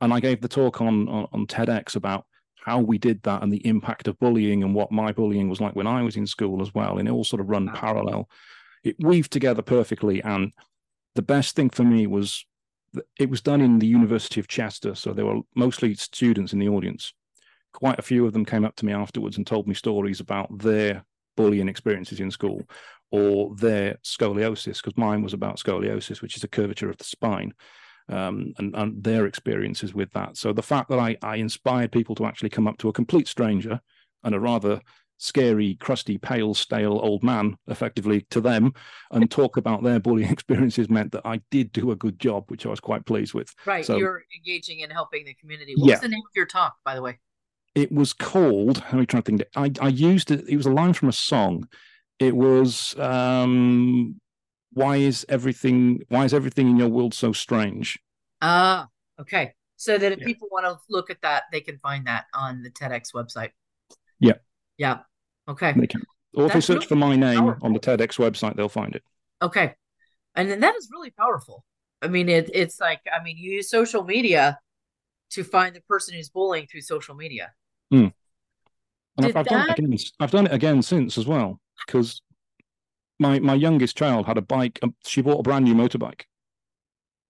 And 0.01 0.13
I 0.13 0.19
gave 0.19 0.41
the 0.41 0.47
talk 0.47 0.81
on, 0.81 1.07
on, 1.07 1.27
on 1.31 1.47
TEDx 1.47 1.95
about 1.95 2.25
how 2.65 2.79
we 2.79 2.97
did 2.97 3.21
that 3.23 3.43
and 3.43 3.51
the 3.51 3.65
impact 3.67 4.07
of 4.07 4.17
bullying 4.19 4.63
and 4.63 4.73
what 4.73 4.91
my 4.91 5.11
bullying 5.11 5.49
was 5.49 5.61
like 5.61 5.75
when 5.75 5.87
I 5.87 6.01
was 6.01 6.15
in 6.15 6.25
school 6.25 6.61
as 6.61 6.73
well. 6.73 6.97
And 6.97 7.07
it 7.07 7.11
all 7.11 7.23
sort 7.23 7.41
of 7.41 7.49
run 7.49 7.67
wow. 7.67 7.73
parallel. 7.73 8.29
It 8.83 8.95
weaved 8.99 9.31
together 9.31 9.61
perfectly. 9.61 10.23
And 10.23 10.53
the 11.15 11.21
best 11.21 11.55
thing 11.55 11.69
for 11.69 11.83
me 11.83 12.07
was 12.07 12.45
it 13.19 13.29
was 13.29 13.41
done 13.41 13.61
in 13.61 13.79
the 13.79 13.87
University 13.87 14.39
of 14.39 14.47
Chester, 14.47 14.95
so 14.95 15.13
there 15.13 15.25
were 15.25 15.41
mostly 15.55 15.95
students 15.95 16.53
in 16.53 16.59
the 16.59 16.69
audience. 16.69 17.13
Quite 17.73 17.97
a 17.97 18.03
few 18.03 18.25
of 18.25 18.33
them 18.33 18.45
came 18.45 18.65
up 18.65 18.75
to 18.77 18.85
me 18.85 18.93
afterwards 18.93 19.37
and 19.37 19.47
told 19.47 19.67
me 19.67 19.73
stories 19.73 20.19
about 20.19 20.59
their 20.59 21.03
bullying 21.35 21.67
experiences 21.67 22.19
in 22.19 22.29
school 22.29 22.61
or 23.11 23.55
their 23.55 23.97
scoliosis, 24.03 24.77
because 24.77 24.97
mine 24.97 25.21
was 25.21 25.33
about 25.33 25.57
scoliosis, 25.57 26.21
which 26.21 26.35
is 26.35 26.43
a 26.43 26.47
curvature 26.47 26.89
of 26.89 26.97
the 26.97 27.03
spine, 27.03 27.53
um, 28.09 28.53
and, 28.57 28.75
and, 28.75 29.03
their 29.03 29.25
experiences 29.27 29.93
with 29.93 30.11
that. 30.11 30.35
So 30.35 30.51
the 30.51 30.63
fact 30.63 30.89
that 30.89 30.99
I, 30.99 31.15
I 31.21 31.37
inspired 31.37 31.91
people 31.91 32.15
to 32.15 32.25
actually 32.25 32.49
come 32.49 32.67
up 32.67 32.77
to 32.79 32.89
a 32.89 32.93
complete 32.93 33.27
stranger 33.27 33.79
and 34.23 34.33
a 34.33 34.39
rather 34.39 34.81
scary, 35.17 35.75
crusty, 35.75 36.17
pale, 36.17 36.53
stale 36.53 36.99
old 37.01 37.23
man, 37.23 37.57
effectively 37.67 38.21
to 38.29 38.41
them, 38.41 38.73
and 39.11 39.29
talk 39.29 39.57
about 39.57 39.83
their 39.83 39.99
bullying 39.99 40.31
experiences 40.31 40.89
meant 40.89 41.11
that 41.13 41.25
I 41.25 41.41
did 41.51 41.71
do 41.71 41.91
a 41.91 41.95
good 41.95 42.19
job, 42.19 42.49
which 42.49 42.65
I 42.65 42.69
was 42.69 42.79
quite 42.79 43.05
pleased 43.05 43.33
with. 43.33 43.53
Right. 43.65 43.85
So, 43.85 43.97
You're 43.97 44.23
engaging 44.35 44.79
in 44.79 44.89
helping 44.89 45.25
the 45.25 45.33
community. 45.35 45.75
What 45.75 45.87
yeah. 45.87 45.93
was 45.95 46.01
the 46.01 46.09
name 46.09 46.19
of 46.19 46.35
your 46.35 46.45
talk, 46.45 46.75
by 46.83 46.95
the 46.95 47.01
way? 47.01 47.19
It 47.75 47.91
was 47.91 48.13
called, 48.13 48.83
let 48.85 48.93
me 48.93 49.05
try 49.05 49.21
to 49.21 49.25
think. 49.25 49.43
I, 49.55 49.71
I 49.81 49.87
used 49.87 50.29
it, 50.29 50.47
it 50.47 50.57
was 50.57 50.65
a 50.65 50.71
line 50.71 50.93
from 50.93 51.09
a 51.09 51.13
song. 51.13 51.67
It 52.19 52.35
was, 52.35 52.97
um, 52.99 54.19
why 54.73 54.97
is 54.97 55.25
everything, 55.29 56.01
why 56.09 56.25
is 56.25 56.33
everything 56.33 56.69
in 56.69 56.77
your 56.77 56.89
world 56.89 57.13
so 57.13 57.33
strange? 57.33 57.99
Ah, 58.41 58.89
okay. 59.19 59.53
So 59.77 59.97
that 59.97 60.11
if 60.11 60.19
yeah. 60.19 60.25
people 60.25 60.49
want 60.51 60.65
to 60.65 60.77
look 60.89 61.09
at 61.09 61.21
that, 61.23 61.43
they 61.51 61.61
can 61.61 61.77
find 61.77 62.05
that 62.07 62.25
on 62.33 62.61
the 62.61 62.69
TEDx 62.69 63.13
website. 63.13 63.51
Yeah. 64.19 64.33
Yeah. 64.77 64.99
Okay. 65.47 65.73
They 65.73 65.87
can. 65.87 66.01
Or 66.35 66.47
if 66.47 66.53
they 66.53 66.61
search 66.61 66.77
really 66.77 66.87
for 66.87 66.95
my 66.95 67.15
name 67.15 67.39
powerful. 67.39 67.65
on 67.65 67.73
the 67.73 67.79
TEDx 67.79 68.17
website, 68.17 68.55
they'll 68.55 68.69
find 68.69 68.95
it. 68.95 69.03
Okay. 69.41 69.75
And 70.35 70.49
then 70.49 70.61
that 70.61 70.75
is 70.75 70.89
really 70.91 71.11
powerful. 71.11 71.63
I 72.01 72.07
mean, 72.07 72.27
it, 72.27 72.49
it's 72.53 72.79
like, 72.79 73.01
I 73.11 73.23
mean, 73.23 73.37
you 73.37 73.51
use 73.51 73.69
social 73.69 74.03
media 74.03 74.59
to 75.31 75.43
find 75.43 75.75
the 75.75 75.81
person 75.81 76.15
who's 76.15 76.29
bullying 76.29 76.65
through 76.65 76.81
social 76.81 77.15
media. 77.15 77.51
Mm. 77.93 78.13
And 79.17 79.25
I've, 79.27 79.37
I've, 79.37 79.45
done 79.45 79.69
it 79.69 79.79
again, 79.79 79.97
I've 80.19 80.31
done 80.31 80.45
it 80.47 80.53
again 80.53 80.81
since 80.81 81.17
as 81.17 81.27
well 81.27 81.59
because 81.85 82.21
my 83.19 83.39
my 83.39 83.53
youngest 83.53 83.97
child 83.97 84.25
had 84.25 84.37
a 84.37 84.41
bike. 84.41 84.79
Um, 84.81 84.95
she 85.05 85.21
bought 85.21 85.39
a 85.39 85.43
brand 85.43 85.65
new 85.65 85.75
motorbike, 85.75 86.23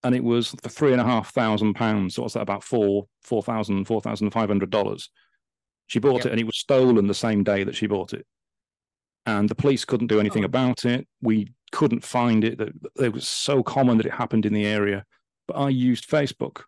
and 0.04 0.16
it 0.16 0.24
was 0.24 0.56
for 0.64 0.70
three 0.70 0.92
and 0.92 1.02
a 1.02 1.06
half 1.06 1.34
thousand 1.34 1.74
pounds. 1.74 2.16
So 2.16 2.22
what's 2.22 2.36
that 2.36 2.42
about 2.42 2.64
four 2.64 3.08
four 3.22 3.44
thousand 3.44 3.86
four 3.86 4.02
thousand 4.02 4.32
five 4.32 4.50
hundred 4.50 4.70
dollars? 4.70 5.10
She 5.94 6.00
bought 6.00 6.26
yep. 6.26 6.26
it, 6.26 6.32
and 6.32 6.42
it 6.42 6.48
was 6.48 6.58
stolen 6.58 7.06
the 7.06 7.14
same 7.14 7.44
day 7.44 7.64
that 7.64 7.76
she 7.76 7.86
bought 7.86 8.14
it. 8.14 8.26
And 9.28 9.48
the 9.48 9.54
police 9.54 9.86
couldn't 9.86 10.08
do 10.08 10.20
anything 10.20 10.42
oh. 10.42 10.48
about 10.48 10.86
it. 10.86 11.08
We 11.22 11.54
couldn't 11.72 12.04
find 12.04 12.44
it. 12.44 12.60
It 13.00 13.14
was 13.14 13.28
so 13.28 13.62
common 13.62 13.98
that 13.98 14.08
it 14.08 14.14
happened 14.14 14.48
in 14.48 14.54
the 14.54 14.66
area. 14.66 15.06
But 15.48 15.58
I 15.58 15.70
used 15.70 16.10
Facebook 16.10 16.64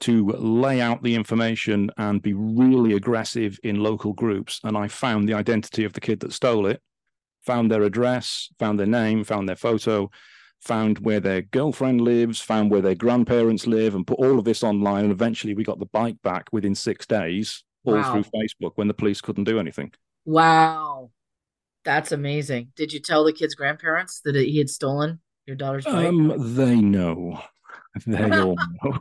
to 0.00 0.26
lay 0.30 0.80
out 0.80 1.02
the 1.02 1.16
information 1.16 1.90
and 1.98 2.22
be 2.22 2.32
really 2.32 2.94
aggressive 2.94 3.60
in 3.62 3.82
local 3.82 4.14
groups. 4.14 4.58
And 4.64 4.74
I 4.74 4.88
found 4.88 5.28
the 5.28 5.34
identity 5.34 5.84
of 5.84 5.92
the 5.92 6.00
kid 6.00 6.20
that 6.20 6.32
stole 6.32 6.64
it, 6.64 6.80
found 7.44 7.70
their 7.70 7.82
address, 7.82 8.48
found 8.58 8.80
their 8.80 8.86
name, 8.86 9.22
found 9.22 9.50
their 9.50 9.56
photo, 9.56 10.10
found 10.62 11.00
where 11.00 11.20
their 11.20 11.42
girlfriend 11.42 12.00
lives, 12.00 12.40
found 12.40 12.70
where 12.70 12.80
their 12.80 12.94
grandparents 12.94 13.66
live, 13.66 13.94
and 13.94 14.06
put 14.06 14.18
all 14.18 14.38
of 14.38 14.46
this 14.46 14.62
online. 14.62 15.04
And 15.04 15.12
eventually 15.12 15.52
we 15.52 15.62
got 15.62 15.78
the 15.78 15.84
bike 15.92 16.16
back 16.22 16.48
within 16.52 16.74
six 16.74 17.04
days, 17.06 17.64
all 17.84 17.94
wow. 17.94 18.12
through 18.12 18.24
Facebook 18.24 18.72
when 18.76 18.88
the 18.88 18.94
police 18.94 19.20
couldn't 19.20 19.44
do 19.44 19.58
anything. 19.58 19.92
Wow. 20.24 21.10
That's 21.84 22.12
amazing. 22.12 22.72
Did 22.76 22.92
you 22.92 23.00
tell 23.00 23.24
the 23.24 23.32
kid's 23.32 23.54
grandparents 23.54 24.20
that 24.24 24.34
he 24.34 24.58
had 24.58 24.68
stolen 24.68 25.20
your 25.46 25.56
daughter's 25.56 25.84
bike? 25.84 26.06
Um, 26.06 26.34
they 26.54 26.76
know. 26.76 27.40
They 28.06 28.30
all 28.30 28.56
know. 28.82 28.98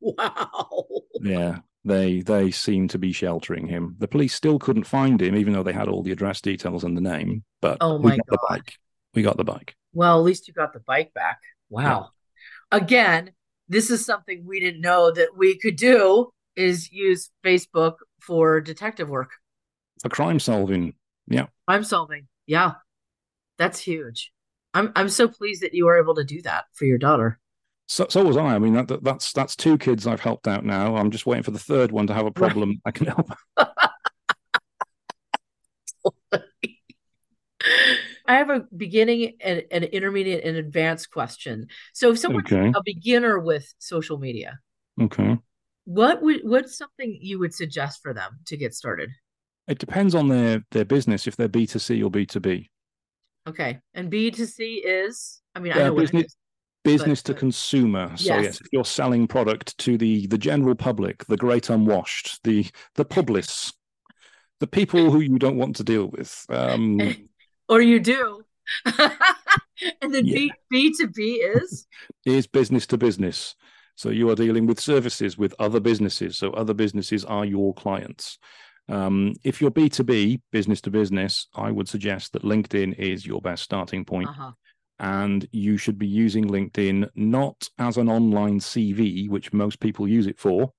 Wow. 0.00 0.84
Yeah, 1.20 1.58
they 1.84 2.20
they 2.20 2.50
seem 2.50 2.88
to 2.88 2.98
be 2.98 3.12
sheltering 3.12 3.66
him. 3.66 3.96
The 3.98 4.08
police 4.08 4.34
still 4.34 4.58
couldn't 4.58 4.84
find 4.84 5.20
him, 5.20 5.36
even 5.36 5.52
though 5.52 5.62
they 5.62 5.72
had 5.72 5.88
all 5.88 6.02
the 6.02 6.12
address 6.12 6.40
details 6.40 6.84
and 6.84 6.96
the 6.96 7.00
name. 7.00 7.44
But 7.62 7.78
oh 7.80 7.98
my 7.98 8.10
god, 8.10 8.20
the 8.28 8.38
bike. 8.48 8.74
We 9.14 9.22
got 9.22 9.36
the 9.36 9.44
bike. 9.44 9.76
Well, 9.92 10.18
at 10.18 10.24
least 10.24 10.48
you 10.48 10.54
got 10.54 10.72
the 10.72 10.80
bike 10.80 11.14
back. 11.14 11.38
Wow. 11.70 12.10
Yeah. 12.72 12.78
Again, 12.78 13.32
this 13.68 13.90
is 13.90 14.04
something 14.04 14.44
we 14.44 14.60
didn't 14.60 14.80
know 14.80 15.12
that 15.12 15.36
we 15.36 15.58
could 15.58 15.76
do 15.76 16.30
is 16.56 16.92
use 16.92 17.30
Facebook 17.44 17.94
for 18.26 18.60
detective 18.60 19.08
work. 19.08 19.32
For 20.02 20.08
crime 20.08 20.40
solving. 20.40 20.94
Yeah. 21.26 21.46
Crime 21.68 21.84
solving. 21.84 22.28
Yeah. 22.46 22.72
That's 23.58 23.78
huge. 23.78 24.32
I'm 24.72 24.92
I'm 24.96 25.08
so 25.08 25.28
pleased 25.28 25.62
that 25.62 25.74
you 25.74 25.84
were 25.84 25.98
able 25.98 26.16
to 26.16 26.24
do 26.24 26.42
that 26.42 26.64
for 26.74 26.84
your 26.84 26.98
daughter. 26.98 27.38
So, 27.86 28.06
so 28.08 28.24
was 28.24 28.36
I. 28.36 28.54
I 28.54 28.58
mean, 28.58 28.72
that, 28.74 28.88
that, 28.88 29.04
that's 29.04 29.32
that's 29.32 29.54
two 29.54 29.78
kids 29.78 30.06
I've 30.06 30.20
helped 30.20 30.48
out 30.48 30.64
now. 30.64 30.96
I'm 30.96 31.10
just 31.10 31.26
waiting 31.26 31.44
for 31.44 31.50
the 31.50 31.58
third 31.58 31.92
one 31.92 32.06
to 32.08 32.14
have 32.14 32.26
a 32.26 32.30
problem. 32.30 32.80
I 32.84 32.90
can 32.90 33.06
help. 33.06 33.30
I 38.26 38.36
have 38.36 38.50
a 38.50 38.66
beginning, 38.74 39.34
and 39.40 39.64
an 39.70 39.84
intermediate, 39.84 40.44
and 40.44 40.56
advanced 40.56 41.10
question. 41.10 41.68
So, 41.92 42.12
if 42.12 42.18
someone's 42.18 42.50
okay. 42.50 42.72
a 42.74 42.82
beginner 42.82 43.38
with 43.38 43.72
social 43.78 44.18
media, 44.18 44.58
okay, 45.00 45.38
what 45.84 46.22
would 46.22 46.40
what's 46.42 46.76
something 46.76 47.18
you 47.20 47.38
would 47.38 47.54
suggest 47.54 48.00
for 48.02 48.14
them 48.14 48.38
to 48.46 48.56
get 48.56 48.74
started? 48.74 49.10
It 49.68 49.78
depends 49.78 50.14
on 50.14 50.28
their 50.28 50.64
their 50.70 50.84
business 50.84 51.26
if 51.26 51.36
they're 51.36 51.48
B 51.48 51.66
two 51.66 51.78
C 51.78 52.02
or 52.02 52.10
B 52.10 52.26
two 52.26 52.40
B. 52.40 52.70
Okay, 53.46 53.80
and 53.92 54.10
B 54.10 54.30
two 54.30 54.46
C 54.46 54.76
is, 54.76 55.40
I 55.54 55.60
mean, 55.60 55.72
I 55.72 55.76
know 55.76 55.94
business 55.94 56.36
business 56.84 57.22
but, 57.22 57.32
to 57.32 57.38
consumer 57.38 58.12
so 58.16 58.38
yes. 58.38 58.60
if 58.60 58.66
you're 58.70 58.84
selling 58.84 59.26
product 59.26 59.76
to 59.78 59.96
the 59.96 60.26
the 60.26 60.38
general 60.38 60.74
public 60.74 61.24
the 61.24 61.36
great 61.36 61.70
unwashed 61.70 62.38
the 62.44 62.66
the 62.94 63.04
publics 63.04 63.72
the 64.60 64.66
people 64.66 65.10
who 65.10 65.20
you 65.20 65.38
don't 65.38 65.56
want 65.56 65.74
to 65.74 65.82
deal 65.82 66.06
with 66.10 66.44
um 66.50 67.00
or 67.68 67.80
you 67.80 67.98
do 67.98 68.44
and 68.84 70.14
then 70.14 70.26
yeah. 70.26 70.34
b 70.34 70.52
b 70.70 70.94
to 70.94 71.08
b 71.08 71.36
is 71.36 71.86
is 72.26 72.46
business 72.46 72.86
to 72.86 72.98
business 72.98 73.56
so 73.96 74.10
you 74.10 74.28
are 74.30 74.34
dealing 74.34 74.66
with 74.66 74.80
services 74.80 75.38
with 75.38 75.54
other 75.58 75.80
businesses. 75.80 76.36
So 76.38 76.50
other 76.50 76.74
businesses 76.74 77.24
are 77.24 77.44
your 77.44 77.74
clients. 77.74 78.38
Um, 78.88 79.34
if 79.44 79.60
you're 79.60 79.70
B2B, 79.70 80.40
business 80.52 80.80
to 80.82 80.90
business, 80.90 81.46
I 81.54 81.70
would 81.70 81.88
suggest 81.88 82.32
that 82.32 82.42
LinkedIn 82.42 82.98
is 82.98 83.26
your 83.26 83.40
best 83.40 83.62
starting 83.62 84.04
point. 84.04 84.28
Uh-huh. 84.28 84.52
And 84.98 85.46
you 85.50 85.76
should 85.76 85.98
be 85.98 86.06
using 86.06 86.44
LinkedIn 86.44 87.08
not 87.14 87.68
as 87.78 87.96
an 87.96 88.08
online 88.08 88.60
CV, 88.60 89.28
which 89.28 89.52
most 89.52 89.80
people 89.80 90.06
use 90.06 90.26
it 90.26 90.38
for, 90.38 90.72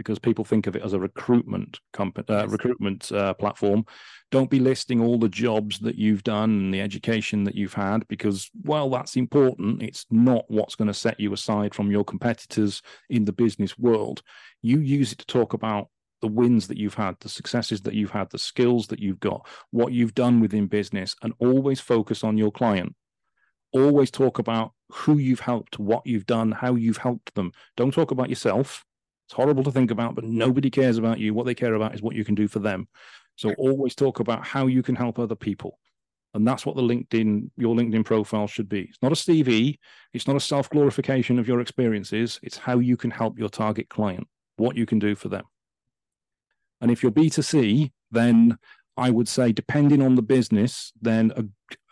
because 0.00 0.18
people 0.18 0.46
think 0.46 0.66
of 0.66 0.74
it 0.74 0.82
as 0.82 0.94
a 0.94 0.98
recruitment 0.98 1.78
company, 1.92 2.26
uh, 2.30 2.46
recruitment 2.46 3.12
uh, 3.12 3.34
platform. 3.34 3.84
Don't 4.30 4.48
be 4.48 4.58
listing 4.58 4.98
all 4.98 5.18
the 5.18 5.28
jobs 5.28 5.78
that 5.80 5.96
you've 5.96 6.22
done 6.22 6.50
and 6.50 6.72
the 6.72 6.80
education 6.80 7.44
that 7.44 7.54
you've 7.54 7.74
had, 7.74 8.08
because 8.08 8.50
while 8.62 8.88
that's 8.88 9.16
important, 9.16 9.82
it's 9.82 10.06
not 10.10 10.46
what's 10.48 10.74
going 10.74 10.88
to 10.88 10.94
set 10.94 11.20
you 11.20 11.34
aside 11.34 11.74
from 11.74 11.90
your 11.90 12.02
competitors 12.02 12.80
in 13.10 13.26
the 13.26 13.32
business 13.32 13.78
world. 13.78 14.22
You 14.62 14.80
use 14.80 15.12
it 15.12 15.18
to 15.18 15.26
talk 15.26 15.52
about 15.52 15.88
the 16.22 16.28
wins 16.28 16.66
that 16.68 16.78
you've 16.78 16.94
had, 16.94 17.16
the 17.20 17.28
successes 17.28 17.82
that 17.82 17.92
you've 17.92 18.12
had, 18.12 18.30
the 18.30 18.38
skills 18.38 18.86
that 18.86 19.00
you've 19.00 19.20
got, 19.20 19.46
what 19.70 19.92
you've 19.92 20.14
done 20.14 20.40
within 20.40 20.66
business, 20.66 21.14
and 21.22 21.34
always 21.40 21.78
focus 21.78 22.24
on 22.24 22.38
your 22.38 22.50
client 22.50 22.94
always 23.72 24.10
talk 24.10 24.38
about 24.38 24.72
who 24.90 25.18
you've 25.18 25.40
helped, 25.40 25.78
what 25.78 26.06
you've 26.06 26.26
done, 26.26 26.52
how 26.52 26.74
you've 26.74 26.96
helped 26.96 27.34
them. 27.34 27.52
Don't 27.76 27.94
talk 27.94 28.10
about 28.10 28.28
yourself. 28.28 28.84
It's 29.30 29.36
horrible 29.36 29.62
to 29.62 29.70
think 29.70 29.92
about, 29.92 30.16
but 30.16 30.24
nobody 30.24 30.70
cares 30.70 30.98
about 30.98 31.20
you. 31.20 31.32
What 31.32 31.46
they 31.46 31.54
care 31.54 31.74
about 31.74 31.94
is 31.94 32.02
what 32.02 32.16
you 32.16 32.24
can 32.24 32.34
do 32.34 32.48
for 32.48 32.58
them. 32.58 32.88
So 33.36 33.52
always 33.58 33.94
talk 33.94 34.18
about 34.18 34.44
how 34.44 34.66
you 34.66 34.82
can 34.82 34.96
help 34.96 35.20
other 35.20 35.36
people. 35.36 35.78
And 36.34 36.44
that's 36.44 36.66
what 36.66 36.74
the 36.74 36.82
LinkedIn, 36.82 37.48
your 37.56 37.76
LinkedIn 37.76 38.04
profile 38.04 38.48
should 38.48 38.68
be. 38.68 38.80
It's 38.80 38.98
not 39.00 39.12
a 39.12 39.14
CV. 39.14 39.78
It's 40.12 40.26
not 40.26 40.34
a 40.34 40.40
self 40.40 40.68
glorification 40.68 41.38
of 41.38 41.46
your 41.46 41.60
experiences. 41.60 42.40
It's 42.42 42.56
how 42.56 42.80
you 42.80 42.96
can 42.96 43.12
help 43.12 43.38
your 43.38 43.48
target 43.48 43.88
client, 43.88 44.26
what 44.56 44.76
you 44.76 44.84
can 44.84 44.98
do 44.98 45.14
for 45.14 45.28
them. 45.28 45.44
And 46.80 46.90
if 46.90 47.00
you're 47.00 47.12
B2C, 47.12 47.92
then 48.10 48.58
I 48.96 49.10
would 49.10 49.28
say, 49.28 49.52
depending 49.52 50.02
on 50.02 50.16
the 50.16 50.22
business, 50.22 50.92
then 51.00 51.32
a, 51.36 51.44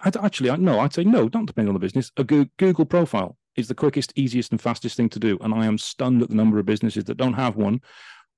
I'd 0.04 0.16
actually, 0.16 0.56
no, 0.56 0.80
I'd 0.80 0.92
say 0.92 1.04
no, 1.04 1.28
don't 1.28 1.46
depend 1.46 1.68
on 1.68 1.74
the 1.74 1.78
business. 1.78 2.10
A 2.16 2.24
Google 2.24 2.84
profile 2.84 3.36
is 3.58 3.68
the 3.68 3.74
quickest, 3.74 4.12
easiest, 4.16 4.52
and 4.52 4.60
fastest 4.60 4.96
thing 4.96 5.08
to 5.10 5.18
do. 5.18 5.36
And 5.40 5.52
I 5.52 5.66
am 5.66 5.76
stunned 5.76 6.22
at 6.22 6.28
the 6.28 6.34
number 6.34 6.58
of 6.58 6.66
businesses 6.66 7.04
that 7.04 7.16
don't 7.16 7.34
have 7.34 7.56
one, 7.56 7.80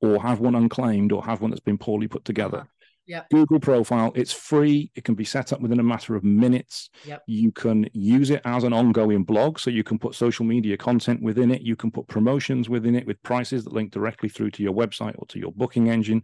or 0.00 0.20
have 0.20 0.40
one 0.40 0.54
unclaimed, 0.54 1.12
or 1.12 1.24
have 1.24 1.40
one 1.42 1.50
that's 1.50 1.60
been 1.60 1.78
poorly 1.78 2.08
put 2.08 2.24
together. 2.24 2.58
Uh-huh. 2.58 2.66
Yeah. 3.06 3.24
Google 3.32 3.58
profile, 3.58 4.12
it's 4.14 4.32
free. 4.32 4.92
It 4.94 5.02
can 5.02 5.16
be 5.16 5.24
set 5.24 5.52
up 5.52 5.60
within 5.60 5.80
a 5.80 5.82
matter 5.82 6.14
of 6.14 6.22
minutes. 6.22 6.90
Yep. 7.04 7.22
You 7.26 7.50
can 7.50 7.88
use 7.92 8.30
it 8.30 8.40
as 8.44 8.62
an 8.62 8.72
ongoing 8.72 9.24
blog. 9.24 9.58
So 9.58 9.68
you 9.68 9.82
can 9.82 9.98
put 9.98 10.14
social 10.14 10.44
media 10.44 10.76
content 10.76 11.20
within 11.20 11.50
it. 11.50 11.60
You 11.62 11.74
can 11.74 11.90
put 11.90 12.06
promotions 12.06 12.68
within 12.68 12.94
it 12.94 13.06
with 13.06 13.20
prices 13.24 13.64
that 13.64 13.72
link 13.72 13.90
directly 13.90 14.28
through 14.28 14.52
to 14.52 14.62
your 14.62 14.72
website 14.72 15.16
or 15.18 15.26
to 15.26 15.40
your 15.40 15.50
booking 15.50 15.90
engine. 15.90 16.22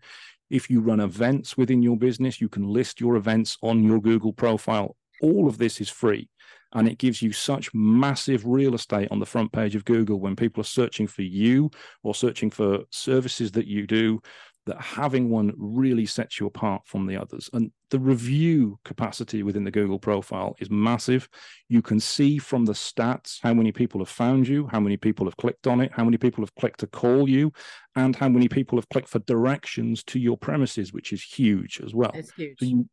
If 0.48 0.70
you 0.70 0.80
run 0.80 1.00
events 1.00 1.56
within 1.56 1.82
your 1.82 1.96
business, 1.96 2.40
you 2.40 2.48
can 2.48 2.68
list 2.68 3.00
your 3.00 3.16
events 3.16 3.58
on 3.62 3.82
your 3.82 4.00
Google 4.00 4.32
profile. 4.32 4.96
All 5.20 5.48
of 5.48 5.58
this 5.58 5.80
is 5.80 5.88
free. 5.88 6.28
And 6.74 6.88
it 6.88 6.98
gives 6.98 7.22
you 7.22 7.32
such 7.32 7.72
massive 7.74 8.44
real 8.44 8.74
estate 8.74 9.08
on 9.10 9.18
the 9.18 9.26
front 9.26 9.52
page 9.52 9.74
of 9.74 9.84
Google 9.84 10.20
when 10.20 10.36
people 10.36 10.60
are 10.60 10.64
searching 10.64 11.06
for 11.06 11.22
you 11.22 11.70
or 12.02 12.14
searching 12.14 12.50
for 12.50 12.80
services 12.90 13.52
that 13.52 13.66
you 13.66 13.86
do 13.86 14.20
that 14.66 14.80
having 14.80 15.30
one 15.30 15.52
really 15.56 16.04
sets 16.04 16.40
you 16.40 16.46
apart 16.46 16.82
from 16.84 17.06
the 17.06 17.16
others. 17.16 17.48
And 17.52 17.70
the 17.90 18.00
review 18.00 18.78
capacity 18.84 19.44
within 19.44 19.62
the 19.62 19.70
Google 19.70 19.98
profile 19.98 20.56
is 20.58 20.70
massive. 20.70 21.28
You 21.68 21.82
can 21.82 22.00
see 22.00 22.38
from 22.38 22.64
the 22.64 22.72
stats 22.72 23.38
how 23.42 23.54
many 23.54 23.70
people 23.70 24.00
have 24.00 24.08
found 24.08 24.48
you, 24.48 24.66
how 24.66 24.80
many 24.80 24.96
people 24.96 25.24
have 25.26 25.36
clicked 25.36 25.68
on 25.68 25.80
it, 25.80 25.92
how 25.92 26.04
many 26.04 26.16
people 26.16 26.42
have 26.42 26.54
clicked 26.56 26.80
to 26.80 26.88
call 26.88 27.28
you, 27.28 27.52
and 27.94 28.16
how 28.16 28.28
many 28.28 28.48
people 28.48 28.76
have 28.76 28.88
clicked 28.88 29.08
for 29.08 29.20
directions 29.20 30.02
to 30.04 30.18
your 30.18 30.36
premises, 30.36 30.92
which 30.92 31.12
is 31.12 31.22
huge 31.22 31.80
as 31.80 31.94
well. 31.94 32.10
It's 32.14 32.32
huge. 32.32 32.58
So 32.58 32.66
you, 32.66 32.88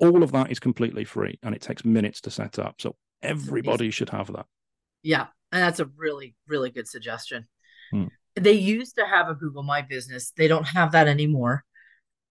all 0.00 0.24
of 0.24 0.32
that 0.32 0.50
is 0.50 0.58
completely 0.58 1.04
free 1.04 1.38
and 1.44 1.54
it 1.54 1.62
takes 1.62 1.84
minutes 1.84 2.20
to 2.22 2.30
set 2.30 2.58
up. 2.58 2.80
So 2.80 2.96
everybody 3.24 3.90
should 3.90 4.10
have 4.10 4.32
that. 4.32 4.46
Yeah. 5.02 5.26
And 5.52 5.62
that's 5.62 5.80
a 5.80 5.86
really, 5.96 6.34
really 6.46 6.70
good 6.70 6.88
suggestion. 6.88 7.46
Hmm 7.90 8.06
they 8.36 8.52
used 8.52 8.96
to 8.96 9.06
have 9.06 9.28
a 9.28 9.34
Google 9.34 9.62
My 9.62 9.82
Business. 9.82 10.32
They 10.36 10.48
don't 10.48 10.66
have 10.66 10.92
that 10.92 11.08
anymore. 11.08 11.64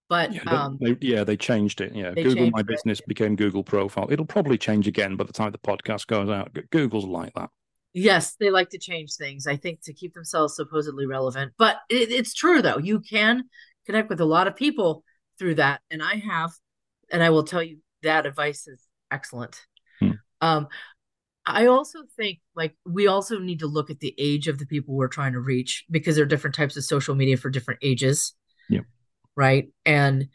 But 0.10 0.34
yeah, 0.34 0.44
um, 0.44 0.78
they, 0.80 0.98
yeah, 1.02 1.24
they 1.24 1.38
changed 1.38 1.82
it. 1.82 1.96
Yeah, 1.96 2.14
Google 2.14 2.52
My 2.52 2.60
it. 2.60 2.68
Business 2.68 3.02
became 3.02 3.36
Google 3.36 3.64
Profile. 3.64 4.08
It'll 4.12 4.26
probably 4.26 4.58
change 4.58 4.88
again 4.88 5.16
by 5.16 5.24
the 5.24 5.34
time 5.34 5.52
the 5.52 5.58
podcast 5.58 6.08
goes 6.08 6.30
out. 6.30 6.56
Google's 6.72 7.06
like 7.06 7.34
that. 7.36 7.50
Yes, 7.94 8.36
they 8.40 8.50
like 8.50 8.70
to 8.70 8.78
change 8.78 9.16
things. 9.16 9.48
I 9.48 9.56
think 9.56 9.82
to 9.84 9.94
keep 9.94 10.14
themselves 10.14 10.56
supposedly 10.56 11.06
relevant. 11.06 11.54
But 11.58 11.78
it, 11.90 12.12
it's 12.12 12.34
true 12.34 12.62
though. 12.62 12.78
You 12.78 13.00
can 13.00 13.46
connect 13.86 14.10
with 14.10 14.20
a 14.20 14.26
lot 14.26 14.48
of 14.48 14.56
people 14.56 15.04
through 15.40 15.56
that, 15.56 15.82
and 15.90 16.04
I 16.04 16.16
have 16.16 16.52
and 17.12 17.24
I 17.24 17.30
will 17.30 17.44
tell 17.44 17.64
you 17.64 17.78
that 18.04 18.26
advice 18.26 18.68
is 18.68 18.82
excellent. 19.10 19.62
Um, 20.44 20.68
I 21.46 21.68
also 21.68 22.00
think 22.18 22.40
like 22.54 22.76
we 22.86 23.08
also 23.08 23.40
need 23.40 23.60
to 23.60 23.68
look 23.68 23.90
at 23.90 24.02
the 24.02 24.14
age 24.18 24.50
of 24.50 24.60
the 24.60 24.66
people 24.66 24.94
we're 24.94 25.08
trying 25.08 25.34
to 25.34 25.40
reach 25.40 25.86
because 25.90 26.16
there 26.16 26.24
are 26.24 26.28
different 26.28 26.56
types 26.56 26.76
of 26.76 26.84
social 26.84 27.16
media 27.16 27.38
for 27.38 27.50
different 27.50 27.80
ages. 27.82 28.34
Yeah. 28.70 28.82
Right. 29.36 29.70
And 29.86 30.28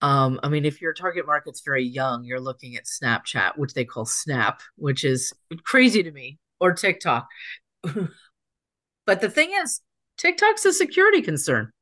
um, 0.00 0.40
I 0.42 0.48
mean, 0.48 0.64
if 0.64 0.80
your 0.80 0.94
target 0.94 1.26
market's 1.26 1.60
very 1.60 1.84
young, 1.84 2.24
you're 2.24 2.40
looking 2.40 2.76
at 2.76 2.84
Snapchat, 2.84 3.56
which 3.56 3.74
they 3.74 3.84
call 3.84 4.06
Snap, 4.06 4.60
which 4.76 5.04
is 5.04 5.32
crazy 5.64 6.02
to 6.02 6.10
me, 6.10 6.38
or 6.60 6.72
TikTok. 6.72 7.26
but 9.06 9.20
the 9.20 9.30
thing 9.30 9.52
is, 9.62 9.80
TikTok's 10.16 10.64
a 10.64 10.72
security 10.72 11.22
concern. 11.22 11.72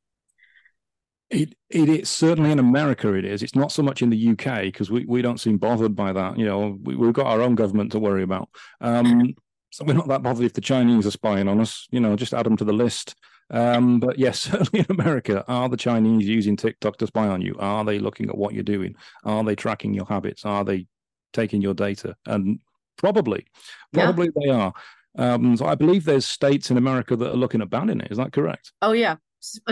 It 1.30 1.54
it 1.70 1.88
is 1.88 2.08
certainly 2.08 2.50
in 2.50 2.58
America. 2.58 3.12
It 3.14 3.24
is. 3.24 3.42
It's 3.42 3.54
not 3.54 3.72
so 3.72 3.82
much 3.82 4.02
in 4.02 4.10
the 4.10 4.30
UK 4.30 4.62
because 4.62 4.90
we, 4.90 5.04
we 5.06 5.22
don't 5.22 5.40
seem 5.40 5.58
bothered 5.58 5.96
by 5.96 6.12
that. 6.12 6.38
You 6.38 6.44
know, 6.44 6.78
we, 6.82 6.96
we've 6.96 7.12
got 7.12 7.26
our 7.26 7.40
own 7.40 7.54
government 7.54 7.92
to 7.92 7.98
worry 7.98 8.22
about. 8.22 8.48
Um, 8.80 9.34
so 9.70 9.84
we're 9.84 9.94
not 9.94 10.08
that 10.08 10.22
bothered 10.22 10.44
if 10.44 10.52
the 10.52 10.60
Chinese 10.60 11.06
are 11.06 11.10
spying 11.10 11.48
on 11.48 11.60
us. 11.60 11.88
You 11.90 12.00
know, 12.00 12.14
just 12.14 12.34
add 12.34 12.46
them 12.46 12.56
to 12.58 12.64
the 12.64 12.72
list. 12.72 13.16
Um, 13.50 14.00
but 14.00 14.18
yes, 14.18 14.40
certainly 14.50 14.86
in 14.88 15.00
America, 15.00 15.44
are 15.48 15.68
the 15.68 15.76
Chinese 15.76 16.26
using 16.26 16.56
TikTok 16.56 16.98
to 16.98 17.06
spy 17.06 17.28
on 17.28 17.40
you? 17.40 17.56
Are 17.58 17.84
they 17.84 17.98
looking 17.98 18.28
at 18.28 18.36
what 18.36 18.54
you're 18.54 18.62
doing? 18.62 18.94
Are 19.24 19.44
they 19.44 19.56
tracking 19.56 19.94
your 19.94 20.06
habits? 20.06 20.44
Are 20.44 20.64
they 20.64 20.86
taking 21.32 21.62
your 21.62 21.74
data? 21.74 22.16
And 22.26 22.60
probably, 22.96 23.46
probably 23.92 24.30
yeah. 24.36 24.42
they 24.42 24.50
are. 24.50 24.72
Um, 25.16 25.56
so 25.56 25.66
I 25.66 25.74
believe 25.74 26.04
there's 26.04 26.26
states 26.26 26.70
in 26.70 26.76
America 26.76 27.16
that 27.16 27.32
are 27.32 27.36
looking 27.36 27.62
at 27.62 27.70
banning 27.70 28.00
it. 28.00 28.10
Is 28.10 28.18
that 28.18 28.32
correct? 28.32 28.72
Oh 28.82 28.92
yeah, 28.92 29.16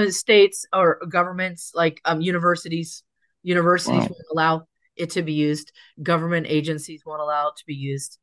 states 0.08 0.66
or 0.72 1.00
governments 1.08 1.72
like 1.74 2.00
um, 2.04 2.20
universities 2.20 3.02
universities 3.42 3.94
wow. 3.94 4.00
won't 4.00 4.26
allow 4.32 4.66
it 4.96 5.11
to 5.11 5.22
be 5.22 5.32
used 5.32 5.72
government 6.02 6.46
agencies 6.48 7.02
won't 7.04 7.20
allow 7.20 7.48
it 7.48 7.56
to 7.56 7.64
be 7.66 7.74
used 7.74 8.18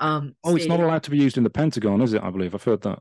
um, 0.00 0.34
oh 0.44 0.56
it's 0.56 0.66
not 0.66 0.80
allowed 0.80 1.02
to 1.02 1.10
be 1.10 1.18
used 1.18 1.36
in 1.36 1.44
the 1.44 1.50
pentagon 1.50 2.00
is 2.00 2.12
it 2.12 2.22
i 2.22 2.30
believe 2.30 2.54
i've 2.54 2.62
heard 2.62 2.82
that 2.82 3.00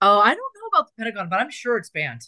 oh 0.00 0.18
i 0.18 0.28
don't 0.28 0.36
know 0.36 0.78
about 0.78 0.88
the 0.88 0.92
pentagon 1.02 1.28
but 1.28 1.40
i'm 1.40 1.50
sure 1.50 1.76
it's 1.76 1.90
banned 1.90 2.22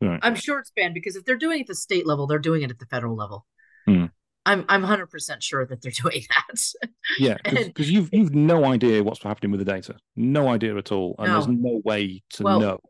right. 0.00 0.20
i'm 0.22 0.34
sure 0.34 0.58
it's 0.58 0.72
banned 0.74 0.94
because 0.94 1.16
if 1.16 1.24
they're 1.24 1.36
doing 1.36 1.58
it 1.58 1.62
at 1.62 1.66
the 1.68 1.74
state 1.74 2.06
level 2.06 2.26
they're 2.26 2.38
doing 2.38 2.62
it 2.62 2.70
at 2.70 2.78
the 2.78 2.86
federal 2.86 3.16
level 3.16 3.46
hmm. 3.86 4.06
I'm 4.44 4.64
I'm 4.68 4.82
hundred 4.82 5.06
percent 5.06 5.40
sure 5.40 5.64
that 5.64 5.82
they're 5.82 5.92
doing 6.02 6.24
that. 6.28 6.88
yeah, 7.16 7.36
because 7.44 7.88
you've 7.88 8.10
you've 8.12 8.34
no 8.34 8.64
idea 8.64 9.00
what's 9.04 9.22
happening 9.22 9.52
with 9.52 9.60
the 9.60 9.64
data, 9.64 9.94
no 10.16 10.48
idea 10.48 10.76
at 10.76 10.90
all, 10.90 11.14
and 11.20 11.28
no. 11.28 11.34
there's 11.34 11.46
no 11.46 11.80
way 11.84 12.24
to 12.30 12.42
well, 12.42 12.58
know 12.58 12.80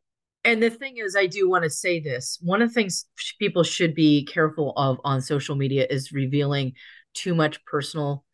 and 0.44 0.62
the 0.62 0.70
thing 0.70 0.96
is 0.96 1.16
i 1.16 1.26
do 1.26 1.48
want 1.48 1.64
to 1.64 1.70
say 1.70 2.00
this 2.00 2.38
one 2.42 2.62
of 2.62 2.68
the 2.68 2.74
things 2.74 3.06
people 3.38 3.62
should 3.62 3.94
be 3.94 4.24
careful 4.24 4.72
of 4.76 4.98
on 5.04 5.20
social 5.20 5.54
media 5.54 5.86
is 5.88 6.12
revealing 6.12 6.72
too 7.14 7.34
much 7.34 7.64
personal 7.64 8.24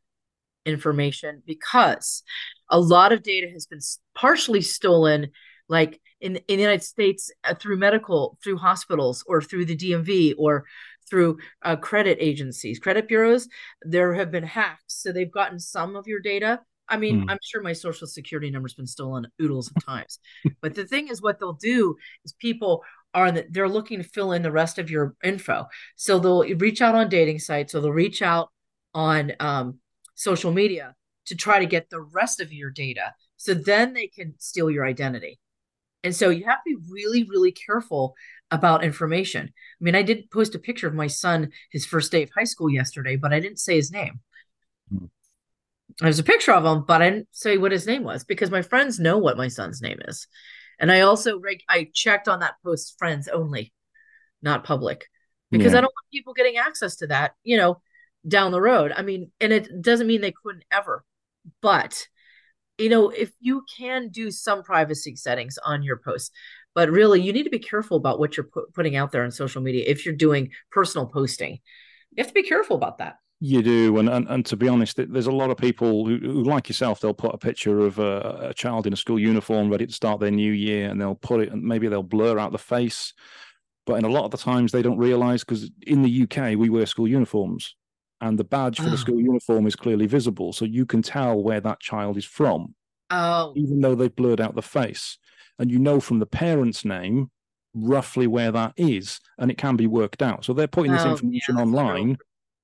information 0.66 1.42
because 1.47 2.23
a 2.71 2.79
lot 2.79 3.12
of 3.12 3.23
data 3.23 3.49
has 3.51 3.66
been 3.66 3.81
partially 4.14 4.61
stolen 4.61 5.29
like 5.68 6.01
in, 6.21 6.37
in 6.37 6.57
the 6.57 6.62
united 6.62 6.83
states 6.83 7.31
uh, 7.44 7.55
through 7.55 7.77
medical 7.77 8.38
through 8.42 8.57
hospitals 8.57 9.25
or 9.27 9.40
through 9.40 9.64
the 9.64 9.77
dmv 9.77 10.35
or 10.37 10.64
through 11.09 11.38
uh, 11.62 11.77
credit 11.77 12.18
agencies 12.21 12.79
credit 12.79 13.09
bureaus 13.09 13.49
there 13.83 14.14
have 14.14 14.31
been 14.31 14.44
hacks. 14.44 14.83
So 14.88 15.12
they've 15.12 15.31
gotten 15.31 15.59
some 15.59 15.97
of 15.97 16.07
your 16.07 16.21
data 16.21 16.61
I 16.88 16.96
mean, 16.96 17.22
mm. 17.22 17.31
I'm 17.31 17.38
sure 17.42 17.62
my 17.62 17.72
social 17.72 18.07
security 18.07 18.51
number's 18.51 18.74
been 18.74 18.87
stolen 18.87 19.27
oodles 19.40 19.70
of 19.70 19.85
times. 19.85 20.18
but 20.61 20.74
the 20.74 20.87
thing 20.87 21.09
is, 21.09 21.22
what 21.22 21.38
they'll 21.38 21.53
do 21.53 21.96
is 22.24 22.33
people 22.33 22.83
are 23.14 23.33
the, 23.33 23.46
they're 23.51 23.68
looking 23.68 23.98
to 24.03 24.09
fill 24.09 24.33
in 24.33 24.42
the 24.42 24.53
rest 24.53 24.79
of 24.79 24.90
your 24.90 25.14
info. 25.22 25.66
So 25.96 26.18
they'll 26.18 26.44
reach 26.57 26.83
out 26.83 26.94
on 26.94 27.09
dating 27.09 27.40
sites, 27.40 27.74
or 27.74 27.81
they'll 27.81 27.92
reach 27.92 28.22
out 28.22 28.51
on 28.94 29.33
um, 29.40 29.79
social 30.14 30.53
media 30.53 30.94
to 31.27 31.37
try 31.37 31.59
to 31.59 31.66
get 31.66 31.90
the 31.90 32.01
rest 32.01 32.40
of 32.40 32.53
your 32.53 32.70
data. 32.70 33.14
So 33.37 33.55
then 33.55 33.92
they 33.92 34.09
can 34.09 34.35
steal 34.38 34.70
your 34.70 34.87
identity. 34.87 35.38
And 36.05 36.14
so 36.14 36.31
you 36.31 36.44
have 36.44 36.62
to 36.66 36.77
be 36.77 36.77
really, 36.90 37.24
really 37.24 37.53
careful 37.53 38.14
about 38.51 38.85
information. 38.85 39.46
I 39.46 39.85
mean, 39.85 39.94
I 39.94 40.03
did 40.03 40.31
post 40.31 40.55
a 40.55 40.59
picture 40.59 40.87
of 40.87 40.94
my 40.94 41.07
son, 41.07 41.51
his 41.70 41.85
first 41.85 42.12
day 42.12 42.22
of 42.22 42.31
high 42.35 42.44
school 42.44 42.70
yesterday, 42.70 43.16
but 43.16 43.33
I 43.33 43.40
didn't 43.40 43.59
say 43.59 43.77
his 43.77 43.90
name. 43.90 44.20
Mm 44.92 45.11
there's 46.01 46.19
a 46.19 46.25
picture 46.25 46.53
of 46.53 46.65
him, 46.65 46.85
but 46.87 47.03
I 47.03 47.11
didn't 47.11 47.29
say 47.33 47.59
what 47.59 47.73
his 47.73 47.87
name 47.87 48.05
was 48.05 48.25
because 48.25 48.51
my 48.51 48.63
friends 48.63 49.01
know 49.01 49.19
what 49.19 49.37
my 49.37 49.49
son's 49.49 49.83
name 49.83 49.99
is. 50.07 50.27
And 50.79 50.93
I 50.93 51.01
also 51.01 51.41
I 51.69 51.89
checked 51.93 52.29
on 52.29 52.41
that 52.41 52.55
post 52.65 52.95
friends 52.99 53.27
only, 53.27 53.73
not 54.43 54.65
public, 54.65 55.07
because 55.51 55.73
yeah. 55.73 55.79
I 55.79 55.81
don't 55.81 55.93
want 55.95 56.13
people 56.13 56.35
getting 56.35 56.57
access 56.57 56.97
to 56.97 57.09
that, 57.09 57.33
you 57.43 57.57
know, 57.57 57.81
down 58.27 58.53
the 58.53 58.61
road. 58.61 58.93
I 58.95 59.03
mean, 59.03 59.33
and 59.41 59.53
it 59.53 59.83
doesn't 59.83 60.07
mean 60.07 60.21
they 60.21 60.35
couldn't 60.45 60.65
ever, 60.71 61.05
but 61.61 62.07
you 62.79 62.89
know, 62.89 63.11
if 63.11 63.33
you 63.41 63.65
can 63.77 64.09
do 64.09 64.31
some 64.31 64.63
privacy 64.63 65.17
settings 65.17 65.59
on 65.65 65.83
your 65.83 65.97
posts, 65.97 66.31
but 66.77 66.91
really 66.91 67.21
you 67.21 67.33
need 67.33 67.43
to 67.43 67.51
be 67.51 67.59
careful 67.59 67.97
about 67.97 68.21
what 68.21 68.37
you're 68.37 68.47
pu- 68.47 68.69
putting 68.73 68.95
out 68.95 69.11
there 69.11 69.25
on 69.25 69.33
social 69.33 69.61
media 69.61 69.85
if 69.87 70.07
you're 70.07 70.15
doing 70.15 70.51
personal 70.71 71.07
posting. 71.07 71.59
You 72.13 72.23
have 72.23 72.29
to 72.29 72.35
be 72.35 72.45
careful 72.45 72.77
about 72.77 72.99
that. 72.99 73.17
You 73.40 73.62
do, 73.62 73.98
and, 73.98 74.09
and 74.09 74.27
and 74.29 74.44
to 74.46 74.57
be 74.57 74.66
honest, 74.66 74.96
there's 74.96 75.29
a 75.29 75.33
lot 75.33 75.51
of 75.51 75.57
people 75.57 76.05
who, 76.05 76.18
who 76.18 76.42
like 76.42 76.68
yourself. 76.68 77.01
They'll 77.01 77.14
put 77.14 77.35
a 77.35 77.38
picture 77.38 77.79
of 77.81 78.01
a, 78.01 78.48
a, 78.48 78.55
child 78.55 78.85
in 78.85 78.92
a 78.92 78.96
school 78.96 79.18
uniform 79.18 79.70
ready 79.70 79.87
to 79.87 79.92
start 79.92 80.18
their 80.18 80.33
new 80.33 80.51
year, 80.51 80.90
and 80.90 81.01
they'll 81.01 81.14
put 81.14 81.42
it, 81.42 81.53
and 81.53 81.62
maybe 81.62 81.87
they'll 81.87 82.03
blur 82.03 82.40
out 82.40 82.51
the 82.51 82.59
face. 82.59 83.14
But 83.87 83.94
in 83.94 84.05
a 84.05 84.09
lot 84.09 84.24
of 84.24 84.33
the 84.33 84.38
times, 84.38 84.72
they 84.72 84.83
don't 84.83 84.98
realise 84.98 85.44
because 85.44 85.70
in 85.87 86.03
the 86.03 86.22
UK 86.24 86.59
we 86.59 86.68
wear 86.68 86.85
school 86.85 87.07
uniforms, 87.07 87.77
and 88.20 88.37
the 88.37 88.44
badge 88.44 88.79
for 88.79 88.87
oh. 88.87 88.90
the 88.90 88.94
ah. 88.94 88.96
school 88.96 89.20
uniform 89.20 89.68
is 89.68 89.77
clearly 89.77 90.07
visible, 90.07 90.53
so 90.53 90.64
you 90.64 90.85
can 90.85 91.01
tell 91.01 91.40
where 91.40 91.61
that 91.61 91.79
child 91.79 92.16
is 92.16 92.24
from. 92.24 92.74
Oh, 93.11 93.53
even 93.55 93.81
though 93.81 93.94
they've 93.94 94.14
blurred 94.14 94.40
out 94.40 94.57
the 94.57 94.62
face, 94.62 95.16
and 95.61 95.70
you 95.70 95.79
know 95.79 96.01
from 96.01 96.18
the 96.18 96.27
parent's 96.27 96.85
name 96.85 97.31
roughly 97.74 98.27
where 98.27 98.51
that 98.51 98.72
is, 98.77 99.20
and 99.38 99.51
it 99.51 99.59
can 99.59 99.77
be 99.77 99.87
worked 99.87 100.22
out. 100.22 100.44
So 100.44 100.53
they're 100.53 100.66
putting 100.66 100.92
this 100.92 101.05
oh, 101.05 101.12
information 101.12 101.57
yeah, 101.57 101.62
online. 101.62 102.18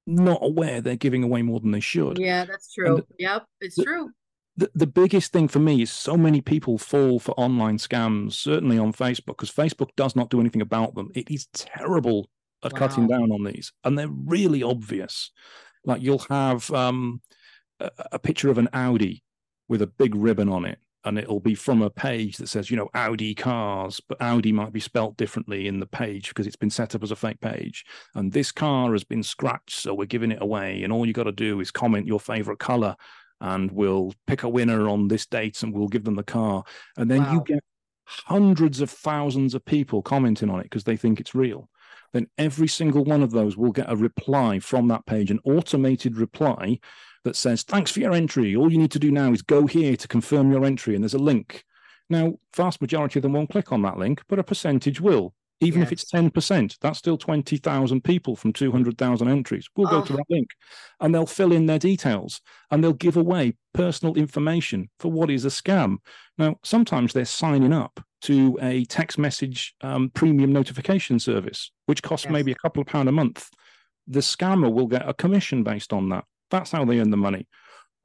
Not 0.06 0.40
aware 0.42 0.80
they're 0.80 0.96
giving 0.96 1.22
away 1.22 1.42
more 1.42 1.60
than 1.60 1.70
they 1.70 1.80
should. 1.80 2.18
Yeah, 2.18 2.44
that's 2.44 2.72
true. 2.72 2.96
The, 2.96 3.06
yep, 3.18 3.46
it's 3.60 3.76
the, 3.76 3.84
true. 3.84 4.10
The, 4.56 4.70
the 4.74 4.86
biggest 4.86 5.32
thing 5.32 5.48
for 5.48 5.58
me 5.58 5.82
is 5.82 5.90
so 5.90 6.16
many 6.16 6.40
people 6.40 6.78
fall 6.78 7.18
for 7.18 7.32
online 7.32 7.78
scams, 7.78 8.34
certainly 8.34 8.78
on 8.78 8.92
Facebook, 8.92 9.38
because 9.38 9.50
Facebook 9.50 9.90
does 9.96 10.14
not 10.14 10.30
do 10.30 10.40
anything 10.40 10.62
about 10.62 10.94
them. 10.94 11.10
It 11.14 11.30
is 11.30 11.46
terrible 11.54 12.28
at 12.62 12.72
wow. 12.72 12.78
cutting 12.78 13.06
down 13.06 13.32
on 13.32 13.44
these, 13.44 13.72
and 13.82 13.98
they're 13.98 14.08
really 14.08 14.62
obvious. 14.62 15.30
Like 15.84 16.02
you'll 16.02 16.24
have 16.30 16.70
um, 16.70 17.20
a, 17.80 17.90
a 18.12 18.18
picture 18.18 18.50
of 18.50 18.58
an 18.58 18.68
Audi 18.72 19.22
with 19.68 19.82
a 19.82 19.86
big 19.86 20.14
ribbon 20.14 20.48
on 20.48 20.64
it, 20.64 20.78
and 21.04 21.18
it'll 21.18 21.40
be 21.40 21.54
from 21.54 21.82
a 21.82 21.90
page 21.90 22.38
that 22.38 22.48
says, 22.48 22.70
you 22.70 22.76
know, 22.76 22.88
Audi 22.94 23.34
cars, 23.34 24.00
but 24.08 24.20
Audi 24.20 24.52
might 24.52 24.72
be 24.72 24.80
spelt 24.80 25.16
differently 25.16 25.66
in 25.66 25.78
the 25.78 25.86
page 25.86 26.28
because 26.28 26.46
it's 26.46 26.56
been 26.56 26.70
set 26.70 26.94
up 26.94 27.02
as 27.02 27.10
a 27.10 27.16
fake 27.16 27.40
page. 27.40 27.84
And 28.14 28.32
this 28.32 28.50
car 28.50 28.92
has 28.92 29.04
been 29.04 29.22
scratched, 29.22 29.80
so 29.80 29.94
we're 29.94 30.06
giving 30.06 30.32
it 30.32 30.40
away. 30.40 30.82
And 30.82 30.92
all 30.92 31.06
you 31.06 31.12
got 31.12 31.24
to 31.24 31.32
do 31.32 31.60
is 31.60 31.70
comment 31.70 32.06
your 32.06 32.20
favorite 32.20 32.58
color, 32.58 32.96
and 33.40 33.70
we'll 33.70 34.14
pick 34.26 34.42
a 34.42 34.48
winner 34.48 34.88
on 34.88 35.08
this 35.08 35.26
date 35.26 35.62
and 35.62 35.74
we'll 35.74 35.88
give 35.88 36.04
them 36.04 36.16
the 36.16 36.22
car. 36.22 36.64
And 36.96 37.10
then 37.10 37.24
wow. 37.24 37.32
you 37.32 37.42
get 37.44 37.64
hundreds 38.06 38.80
of 38.80 38.90
thousands 38.90 39.54
of 39.54 39.64
people 39.64 40.02
commenting 40.02 40.50
on 40.50 40.60
it 40.60 40.64
because 40.64 40.84
they 40.84 40.96
think 40.96 41.20
it's 41.20 41.34
real. 41.34 41.68
Then 42.12 42.28
every 42.38 42.68
single 42.68 43.04
one 43.04 43.22
of 43.22 43.32
those 43.32 43.56
will 43.56 43.72
get 43.72 43.90
a 43.90 43.96
reply 43.96 44.60
from 44.60 44.88
that 44.88 45.04
page, 45.04 45.30
an 45.30 45.40
automated 45.44 46.16
reply 46.16 46.78
that 47.24 47.36
says, 47.36 47.62
Thanks 47.62 47.90
for 47.90 48.00
your 48.00 48.12
entry. 48.12 48.54
All 48.54 48.70
you 48.70 48.78
need 48.78 48.92
to 48.92 48.98
do 48.98 49.10
now 49.10 49.32
is 49.32 49.42
go 49.42 49.66
here 49.66 49.96
to 49.96 50.08
confirm 50.08 50.52
your 50.52 50.64
entry. 50.64 50.94
And 50.94 51.02
there's 51.02 51.14
a 51.14 51.18
link. 51.18 51.64
Now, 52.10 52.34
vast 52.54 52.80
majority 52.80 53.18
of 53.18 53.22
them 53.22 53.32
won't 53.32 53.50
click 53.50 53.72
on 53.72 53.82
that 53.82 53.98
link, 53.98 54.22
but 54.28 54.38
a 54.38 54.44
percentage 54.44 55.00
will. 55.00 55.34
Even 55.60 55.80
yes. 55.80 55.88
if 55.88 55.92
it's 55.92 56.10
10%, 56.10 56.76
that's 56.80 56.98
still 56.98 57.16
20,000 57.16 58.02
people 58.02 58.36
from 58.36 58.52
200,000 58.52 59.28
entries 59.28 59.68
will 59.76 59.86
go 59.86 60.02
oh. 60.02 60.04
to 60.04 60.12
that 60.14 60.26
link 60.28 60.48
and 61.00 61.14
they'll 61.14 61.26
fill 61.26 61.52
in 61.52 61.66
their 61.66 61.78
details 61.78 62.40
and 62.70 62.82
they'll 62.82 62.92
give 62.92 63.16
away 63.16 63.54
personal 63.72 64.14
information 64.16 64.90
for 64.98 65.10
what 65.10 65.30
is 65.30 65.44
a 65.44 65.48
scam. 65.48 65.98
Now, 66.36 66.56
sometimes 66.64 67.12
they're 67.12 67.24
signing 67.24 67.72
up 67.72 68.00
to 68.22 68.58
a 68.60 68.84
text 68.86 69.16
message 69.16 69.74
um, 69.80 70.10
premium 70.10 70.52
notification 70.52 71.18
service, 71.18 71.70
which 71.86 72.02
costs 72.02 72.26
yes. 72.26 72.32
maybe 72.32 72.52
a 72.52 72.56
couple 72.56 72.80
of 72.80 72.88
pound 72.88 73.08
a 73.08 73.12
month. 73.12 73.48
The 74.06 74.20
scammer 74.20 74.72
will 74.72 74.86
get 74.86 75.08
a 75.08 75.14
commission 75.14 75.62
based 75.62 75.92
on 75.92 76.08
that. 76.10 76.24
That's 76.50 76.70
how 76.70 76.84
they 76.84 77.00
earn 77.00 77.10
the 77.10 77.16
money. 77.16 77.46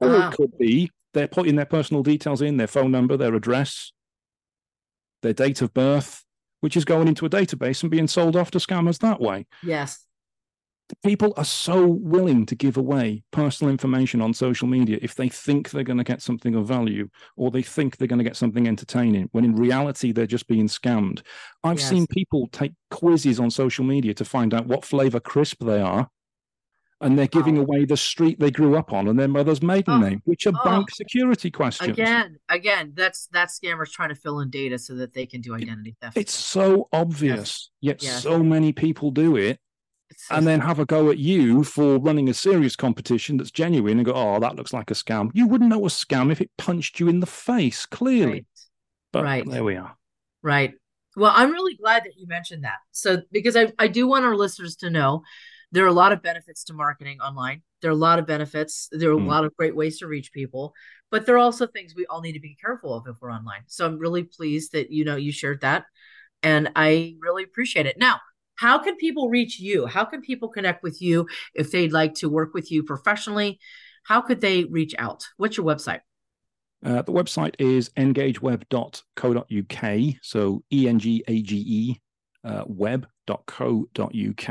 Or 0.00 0.14
it 0.14 0.20
ah. 0.20 0.30
could 0.30 0.56
be 0.58 0.90
they're 1.12 1.28
putting 1.28 1.56
their 1.56 1.66
personal 1.66 2.02
details 2.02 2.42
in, 2.42 2.56
their 2.56 2.66
phone 2.66 2.90
number, 2.90 3.16
their 3.16 3.34
address, 3.34 3.92
their 5.22 5.32
date 5.32 5.60
of 5.62 5.74
birth, 5.74 6.24
which 6.60 6.76
is 6.76 6.84
going 6.84 7.08
into 7.08 7.26
a 7.26 7.30
database 7.30 7.82
and 7.82 7.90
being 7.90 8.08
sold 8.08 8.36
off 8.36 8.50
to 8.52 8.58
scammers 8.58 8.98
that 8.98 9.20
way. 9.20 9.46
Yes 9.62 10.06
people 11.04 11.32
are 11.36 11.44
so 11.44 11.86
willing 11.86 12.46
to 12.46 12.54
give 12.54 12.76
away 12.76 13.22
personal 13.30 13.70
information 13.70 14.20
on 14.20 14.34
social 14.34 14.68
media 14.68 14.98
if 15.02 15.14
they 15.14 15.28
think 15.28 15.70
they're 15.70 15.82
going 15.82 15.98
to 15.98 16.04
get 16.04 16.22
something 16.22 16.54
of 16.54 16.66
value 16.66 17.08
or 17.36 17.50
they 17.50 17.62
think 17.62 17.96
they're 17.96 18.08
going 18.08 18.18
to 18.18 18.24
get 18.24 18.36
something 18.36 18.66
entertaining 18.66 19.28
when 19.32 19.44
in 19.44 19.54
reality 19.54 20.12
they're 20.12 20.26
just 20.26 20.48
being 20.48 20.68
scammed 20.68 21.22
i've 21.64 21.78
yes. 21.78 21.88
seen 21.88 22.06
people 22.08 22.48
take 22.52 22.72
quizzes 22.90 23.40
on 23.40 23.50
social 23.50 23.84
media 23.84 24.14
to 24.14 24.24
find 24.24 24.54
out 24.54 24.66
what 24.66 24.84
flavor 24.84 25.20
crisp 25.20 25.62
they 25.64 25.80
are 25.80 26.08
and 27.00 27.18
they're 27.18 27.26
giving 27.26 27.56
wow. 27.56 27.62
away 27.62 27.84
the 27.84 27.96
street 27.96 28.38
they 28.38 28.50
grew 28.50 28.76
up 28.76 28.92
on 28.92 29.08
and 29.08 29.18
their 29.18 29.28
mother's 29.28 29.62
maiden 29.62 29.94
oh, 29.94 29.98
name, 29.98 30.22
which 30.24 30.46
are 30.46 30.52
oh. 30.54 30.64
bank 30.64 30.90
security 30.90 31.50
questions. 31.50 31.90
Again, 31.90 32.36
again, 32.48 32.92
that's 32.94 33.28
that's 33.32 33.58
scammers 33.58 33.90
trying 33.90 34.10
to 34.10 34.14
fill 34.14 34.40
in 34.40 34.50
data 34.50 34.78
so 34.78 34.94
that 34.96 35.14
they 35.14 35.26
can 35.26 35.40
do 35.40 35.54
identity 35.54 35.96
theft. 36.00 36.16
It's 36.16 36.34
so 36.34 36.88
obvious, 36.92 37.70
yes. 37.80 38.00
yet 38.00 38.02
yes. 38.02 38.22
so 38.22 38.42
many 38.42 38.72
people 38.72 39.10
do 39.10 39.36
it. 39.36 39.58
So 40.16 40.34
and 40.34 40.46
then 40.46 40.60
have 40.60 40.80
a 40.80 40.84
go 40.84 41.10
at 41.10 41.18
you 41.18 41.62
for 41.62 41.98
running 41.98 42.28
a 42.28 42.34
serious 42.34 42.74
competition 42.74 43.36
that's 43.36 43.52
genuine 43.52 43.98
and 43.98 44.04
go, 44.04 44.12
oh, 44.12 44.40
that 44.40 44.56
looks 44.56 44.72
like 44.72 44.90
a 44.90 44.94
scam. 44.94 45.30
You 45.34 45.46
wouldn't 45.46 45.70
know 45.70 45.84
a 45.86 45.88
scam 45.88 46.32
if 46.32 46.40
it 46.40 46.50
punched 46.58 46.98
you 46.98 47.08
in 47.08 47.20
the 47.20 47.26
face, 47.26 47.86
clearly. 47.86 48.32
Right. 48.32 48.46
But 49.12 49.22
right. 49.24 49.48
there 49.48 49.62
we 49.62 49.76
are. 49.76 49.96
Right. 50.42 50.74
Well, 51.16 51.32
I'm 51.34 51.52
really 51.52 51.76
glad 51.76 52.04
that 52.04 52.16
you 52.16 52.26
mentioned 52.26 52.64
that. 52.64 52.78
So, 52.90 53.22
because 53.30 53.56
I, 53.56 53.72
I 53.78 53.86
do 53.86 54.08
want 54.08 54.24
our 54.24 54.36
listeners 54.36 54.76
to 54.76 54.90
know 54.90 55.22
there 55.72 55.84
are 55.84 55.88
a 55.88 55.92
lot 55.92 56.12
of 56.12 56.22
benefits 56.22 56.64
to 56.64 56.72
marketing 56.72 57.20
online. 57.20 57.62
There 57.80 57.90
are 57.90 57.92
a 57.92 57.96
lot 57.96 58.18
of 58.18 58.26
benefits. 58.26 58.88
There 58.92 59.10
are 59.10 59.14
a 59.14 59.20
mm. 59.20 59.26
lot 59.26 59.44
of 59.44 59.56
great 59.56 59.76
ways 59.76 59.98
to 59.98 60.06
reach 60.06 60.32
people, 60.32 60.74
but 61.10 61.26
there 61.26 61.36
are 61.36 61.38
also 61.38 61.66
things 61.66 61.94
we 61.94 62.06
all 62.06 62.20
need 62.20 62.32
to 62.32 62.40
be 62.40 62.56
careful 62.60 62.94
of 62.94 63.06
if 63.06 63.16
we're 63.20 63.32
online. 63.32 63.62
So 63.66 63.86
I'm 63.86 63.98
really 63.98 64.24
pleased 64.24 64.72
that 64.72 64.90
you 64.90 65.04
know 65.04 65.16
you 65.16 65.32
shared 65.32 65.60
that, 65.62 65.84
and 66.42 66.70
I 66.76 67.16
really 67.20 67.44
appreciate 67.44 67.86
it. 67.86 67.98
Now, 67.98 68.20
how 68.56 68.78
can 68.78 68.96
people 68.96 69.30
reach 69.30 69.60
you? 69.60 69.86
How 69.86 70.04
can 70.04 70.20
people 70.20 70.48
connect 70.48 70.82
with 70.82 71.00
you 71.00 71.26
if 71.54 71.70
they'd 71.70 71.92
like 71.92 72.14
to 72.16 72.28
work 72.28 72.52
with 72.52 72.70
you 72.70 72.82
professionally? 72.82 73.58
How 74.04 74.20
could 74.20 74.40
they 74.40 74.64
reach 74.64 74.94
out? 74.98 75.26
What's 75.36 75.56
your 75.56 75.66
website? 75.66 76.00
Uh, 76.84 77.02
the 77.02 77.12
website 77.12 77.54
is 77.58 77.90
engageweb.co.uk. 77.90 80.14
So 80.22 80.64
E 80.72 80.88
N 80.88 80.98
G 80.98 81.22
A 81.28 81.42
G 81.42 81.56
E 81.56 82.00
uh, 82.44 82.64
web.co.uk. 82.66 84.48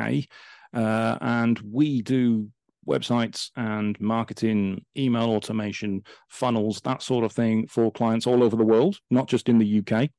Uh, 0.73 1.17
and 1.21 1.59
we 1.59 2.01
do 2.01 2.49
websites 2.87 3.51
and 3.55 3.99
marketing, 4.01 4.83
email 4.97 5.29
automation, 5.29 6.03
funnels, 6.27 6.81
that 6.81 7.01
sort 7.01 7.23
of 7.23 7.31
thing 7.31 7.67
for 7.67 7.91
clients 7.91 8.27
all 8.27 8.43
over 8.43 8.55
the 8.55 8.65
world, 8.65 8.97
not 9.09 9.27
just 9.27 9.47
in 9.47 9.59
the 9.59 9.79
UK. 9.79 10.09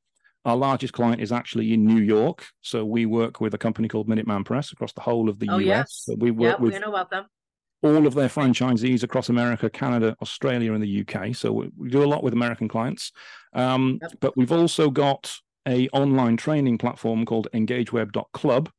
Our 0.45 0.57
largest 0.57 0.95
client 0.95 1.21
is 1.21 1.33
actually 1.33 1.75
in 1.75 1.85
New 1.85 2.01
York. 2.01 2.47
So 2.63 2.85
we 2.85 3.05
work 3.05 3.41
with 3.41 3.53
a 3.53 3.59
company 3.59 3.89
called 3.89 4.09
Minuteman 4.09 4.45
Press 4.45 4.73
across 4.73 4.93
the 4.93 5.03
whole 5.03 5.29
of 5.29 5.39
the 5.39 5.49
oh, 5.51 5.59
US. 5.59 5.67
Yes. 5.67 6.03
So 6.07 6.15
we 6.19 6.31
work 6.31 6.59
with 6.61 6.73
we 6.73 6.79
know 6.79 6.89
about 6.89 7.11
them. 7.11 7.27
all 7.83 8.07
of 8.07 8.15
their 8.15 8.29
franchisees 8.29 9.03
across 9.03 9.29
America, 9.29 9.69
Canada, 9.69 10.17
Australia, 10.23 10.73
and 10.73 10.83
the 10.83 11.05
UK. 11.07 11.35
So 11.35 11.53
we, 11.53 11.71
we 11.77 11.91
do 11.91 12.03
a 12.03 12.07
lot 12.07 12.23
with 12.23 12.33
American 12.33 12.69
clients. 12.69 13.13
Um, 13.53 13.99
yep. 14.01 14.13
But 14.21 14.37
we've 14.37 14.53
also 14.53 14.89
got 14.89 15.37
a 15.69 15.89
online 15.89 16.39
training 16.39 16.79
platform 16.79 17.27
called 17.27 17.49
engageweb.club 17.53 18.71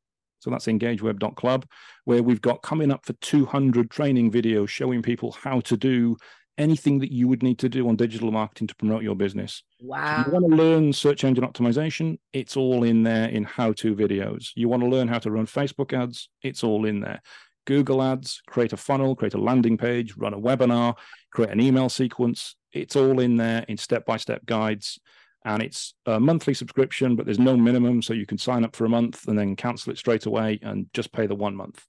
so 0.42 0.50
that's 0.50 0.66
engageweb.club, 0.66 1.66
where 2.04 2.20
we've 2.20 2.40
got 2.40 2.62
coming 2.62 2.90
up 2.90 3.06
for 3.06 3.12
200 3.12 3.92
training 3.92 4.32
videos 4.32 4.68
showing 4.68 5.00
people 5.00 5.30
how 5.40 5.60
to 5.60 5.76
do 5.76 6.16
anything 6.58 6.98
that 6.98 7.12
you 7.12 7.28
would 7.28 7.44
need 7.44 7.60
to 7.60 7.68
do 7.68 7.88
on 7.88 7.94
digital 7.94 8.32
marketing 8.32 8.66
to 8.66 8.74
promote 8.74 9.04
your 9.04 9.14
business. 9.14 9.62
Wow. 9.80 10.24
So 10.24 10.26
you 10.26 10.32
want 10.32 10.50
to 10.50 10.56
learn 10.56 10.92
search 10.92 11.22
engine 11.22 11.44
optimization, 11.44 12.18
it's 12.32 12.56
all 12.56 12.82
in 12.82 13.04
there 13.04 13.28
in 13.28 13.44
how 13.44 13.72
to 13.74 13.94
videos. 13.94 14.48
You 14.56 14.68
want 14.68 14.82
to 14.82 14.88
learn 14.88 15.06
how 15.06 15.20
to 15.20 15.30
run 15.30 15.46
Facebook 15.46 15.96
ads, 15.96 16.28
it's 16.42 16.64
all 16.64 16.86
in 16.86 17.00
there. 17.00 17.22
Google 17.64 18.02
ads, 18.02 18.42
create 18.48 18.72
a 18.72 18.76
funnel, 18.76 19.14
create 19.14 19.34
a 19.34 19.40
landing 19.40 19.78
page, 19.78 20.16
run 20.16 20.34
a 20.34 20.40
webinar, 20.40 20.96
create 21.32 21.52
an 21.52 21.60
email 21.60 21.88
sequence. 21.88 22.56
It's 22.72 22.96
all 22.96 23.20
in 23.20 23.36
there 23.36 23.64
in 23.68 23.76
step 23.76 24.04
by 24.04 24.16
step 24.16 24.44
guides 24.44 24.98
and 25.44 25.62
it's 25.62 25.94
a 26.06 26.20
monthly 26.20 26.54
subscription, 26.54 27.16
but 27.16 27.26
there's 27.26 27.38
no 27.38 27.56
minimum, 27.56 28.02
so 28.02 28.14
you 28.14 28.26
can 28.26 28.38
sign 28.38 28.64
up 28.64 28.76
for 28.76 28.84
a 28.84 28.88
month 28.88 29.26
and 29.28 29.38
then 29.38 29.56
cancel 29.56 29.92
it 29.92 29.98
straight 29.98 30.26
away 30.26 30.58
and 30.62 30.86
just 30.92 31.12
pay 31.12 31.26
the 31.26 31.34
one 31.34 31.56
month. 31.56 31.84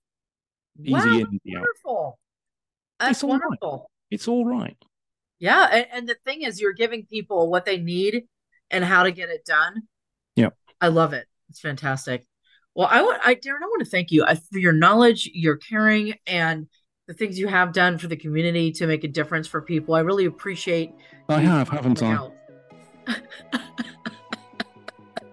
Easy 0.79 0.93
wow, 0.93 1.03
in, 1.05 1.39
wonderful. 1.45 2.19
That's 2.99 3.11
it's 3.11 3.23
wonderful. 3.23 3.71
Right. 3.71 4.11
It's 4.11 4.27
all 4.27 4.45
right. 4.45 4.77
Yeah, 5.39 5.67
and, 5.71 5.87
and 5.91 6.09
the 6.09 6.15
thing 6.25 6.43
is, 6.43 6.59
you're 6.59 6.73
giving 6.73 7.05
people 7.05 7.49
what 7.49 7.65
they 7.65 7.77
need 7.77 8.23
and 8.71 8.83
how 8.83 9.03
to 9.03 9.11
get 9.11 9.29
it 9.29 9.45
done. 9.45 9.83
Yeah, 10.35 10.49
I 10.81 10.87
love 10.87 11.13
it. 11.13 11.27
It's 11.49 11.59
fantastic. 11.59 12.25
Well, 12.75 12.87
I 12.89 13.03
want, 13.03 13.21
I 13.23 13.35
Darren, 13.35 13.61
I 13.61 13.67
want 13.67 13.83
to 13.83 13.89
thank 13.89 14.11
you 14.11 14.23
uh, 14.23 14.35
for 14.51 14.57
your 14.57 14.73
knowledge, 14.73 15.29
your 15.31 15.57
caring, 15.57 16.15
and 16.25 16.67
the 17.07 17.13
things 17.13 17.37
you 17.37 17.47
have 17.47 17.73
done 17.73 17.97
for 17.97 18.07
the 18.07 18.15
community 18.15 18.71
to 18.71 18.87
make 18.87 19.03
a 19.03 19.07
difference 19.07 19.47
for 19.47 19.61
people. 19.61 19.93
I 19.93 19.99
really 19.99 20.25
appreciate. 20.25 20.91
I 21.29 21.41
have, 21.41 21.69
haven't 21.69 22.01
I? 22.01 22.13
Out. 22.13 22.33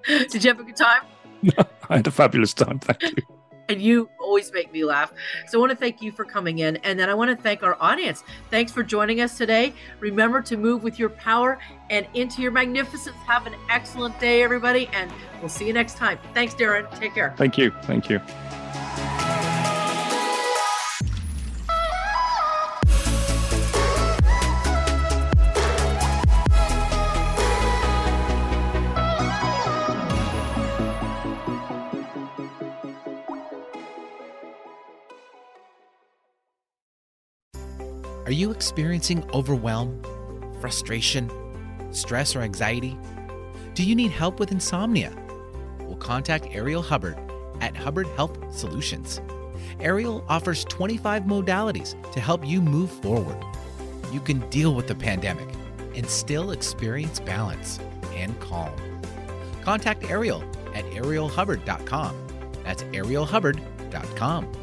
Did 0.07 0.45
you 0.45 0.51
have 0.51 0.61
a 0.61 0.65
good 0.65 0.77
time? 0.77 1.03
I 1.89 1.97
had 1.97 2.07
a 2.07 2.11
fabulous 2.11 2.55
time. 2.55 2.79
Thank 2.79 3.03
you. 3.03 3.23
And 3.69 3.81
you 3.81 4.11
always 4.21 4.53
make 4.53 4.73
me 4.73 4.85
laugh. 4.85 5.13
So 5.47 5.59
I 5.59 5.61
want 5.61 5.71
to 5.71 5.77
thank 5.77 6.03
you 6.03 6.11
for 6.11 6.25
coming 6.25 6.59
in. 6.59 6.77
And 6.79 6.99
then 6.99 7.09
I 7.09 7.15
want 7.15 7.31
to 7.31 7.41
thank 7.41 7.63
our 7.63 7.77
audience. 7.81 8.25
Thanks 8.51 8.73
for 8.73 8.83
joining 8.83 9.21
us 9.21 9.39
today. 9.39 9.73
Remember 10.01 10.43
to 10.43 10.57
move 10.57 10.83
with 10.83 10.99
your 10.99 11.11
power 11.11 11.61
and 11.89 12.05
into 12.15 12.43
your 12.43 12.51
magnificence. 12.51 13.15
Have 13.27 13.47
an 13.47 13.55
excellent 13.71 14.19
day, 14.19 14.43
everybody. 14.43 14.89
And 14.93 15.13
we'll 15.39 15.49
see 15.49 15.69
you 15.69 15.73
next 15.73 15.97
time. 15.97 16.19
Thanks, 16.35 16.55
Darren. 16.55 16.91
Take 16.99 17.15
care. 17.15 17.33
Thank 17.37 17.59
you. 17.59 17.71
Thank 17.85 18.11
you. 18.11 18.21
Are 38.31 38.33
you 38.33 38.53
experiencing 38.53 39.29
overwhelm, 39.35 40.01
frustration, 40.61 41.29
stress, 41.91 42.37
or 42.37 42.43
anxiety? 42.43 42.97
Do 43.75 43.83
you 43.83 43.97
need 43.97 44.13
help 44.13 44.39
with 44.39 44.53
insomnia? 44.53 45.13
Well, 45.81 45.97
contact 45.97 46.47
Ariel 46.53 46.81
Hubbard 46.81 47.19
at 47.61 47.77
Hubbard 47.77 48.07
Health 48.15 48.39
Solutions. 48.57 49.21
Ariel 49.81 50.25
offers 50.29 50.63
25 50.67 51.25
modalities 51.25 52.01
to 52.13 52.21
help 52.21 52.47
you 52.47 52.63
move 52.63 52.93
forward. 52.93 53.37
You 54.13 54.21
can 54.21 54.49
deal 54.49 54.77
with 54.77 54.87
the 54.87 54.95
pandemic 54.95 55.49
and 55.97 56.09
still 56.09 56.53
experience 56.53 57.19
balance 57.19 57.81
and 58.15 58.39
calm. 58.39 58.77
Contact 59.63 60.05
Ariel 60.05 60.45
at 60.73 60.85
arielhubbard.com. 60.85 62.15
That's 62.63 62.85
arielhubbard.com. 62.85 64.60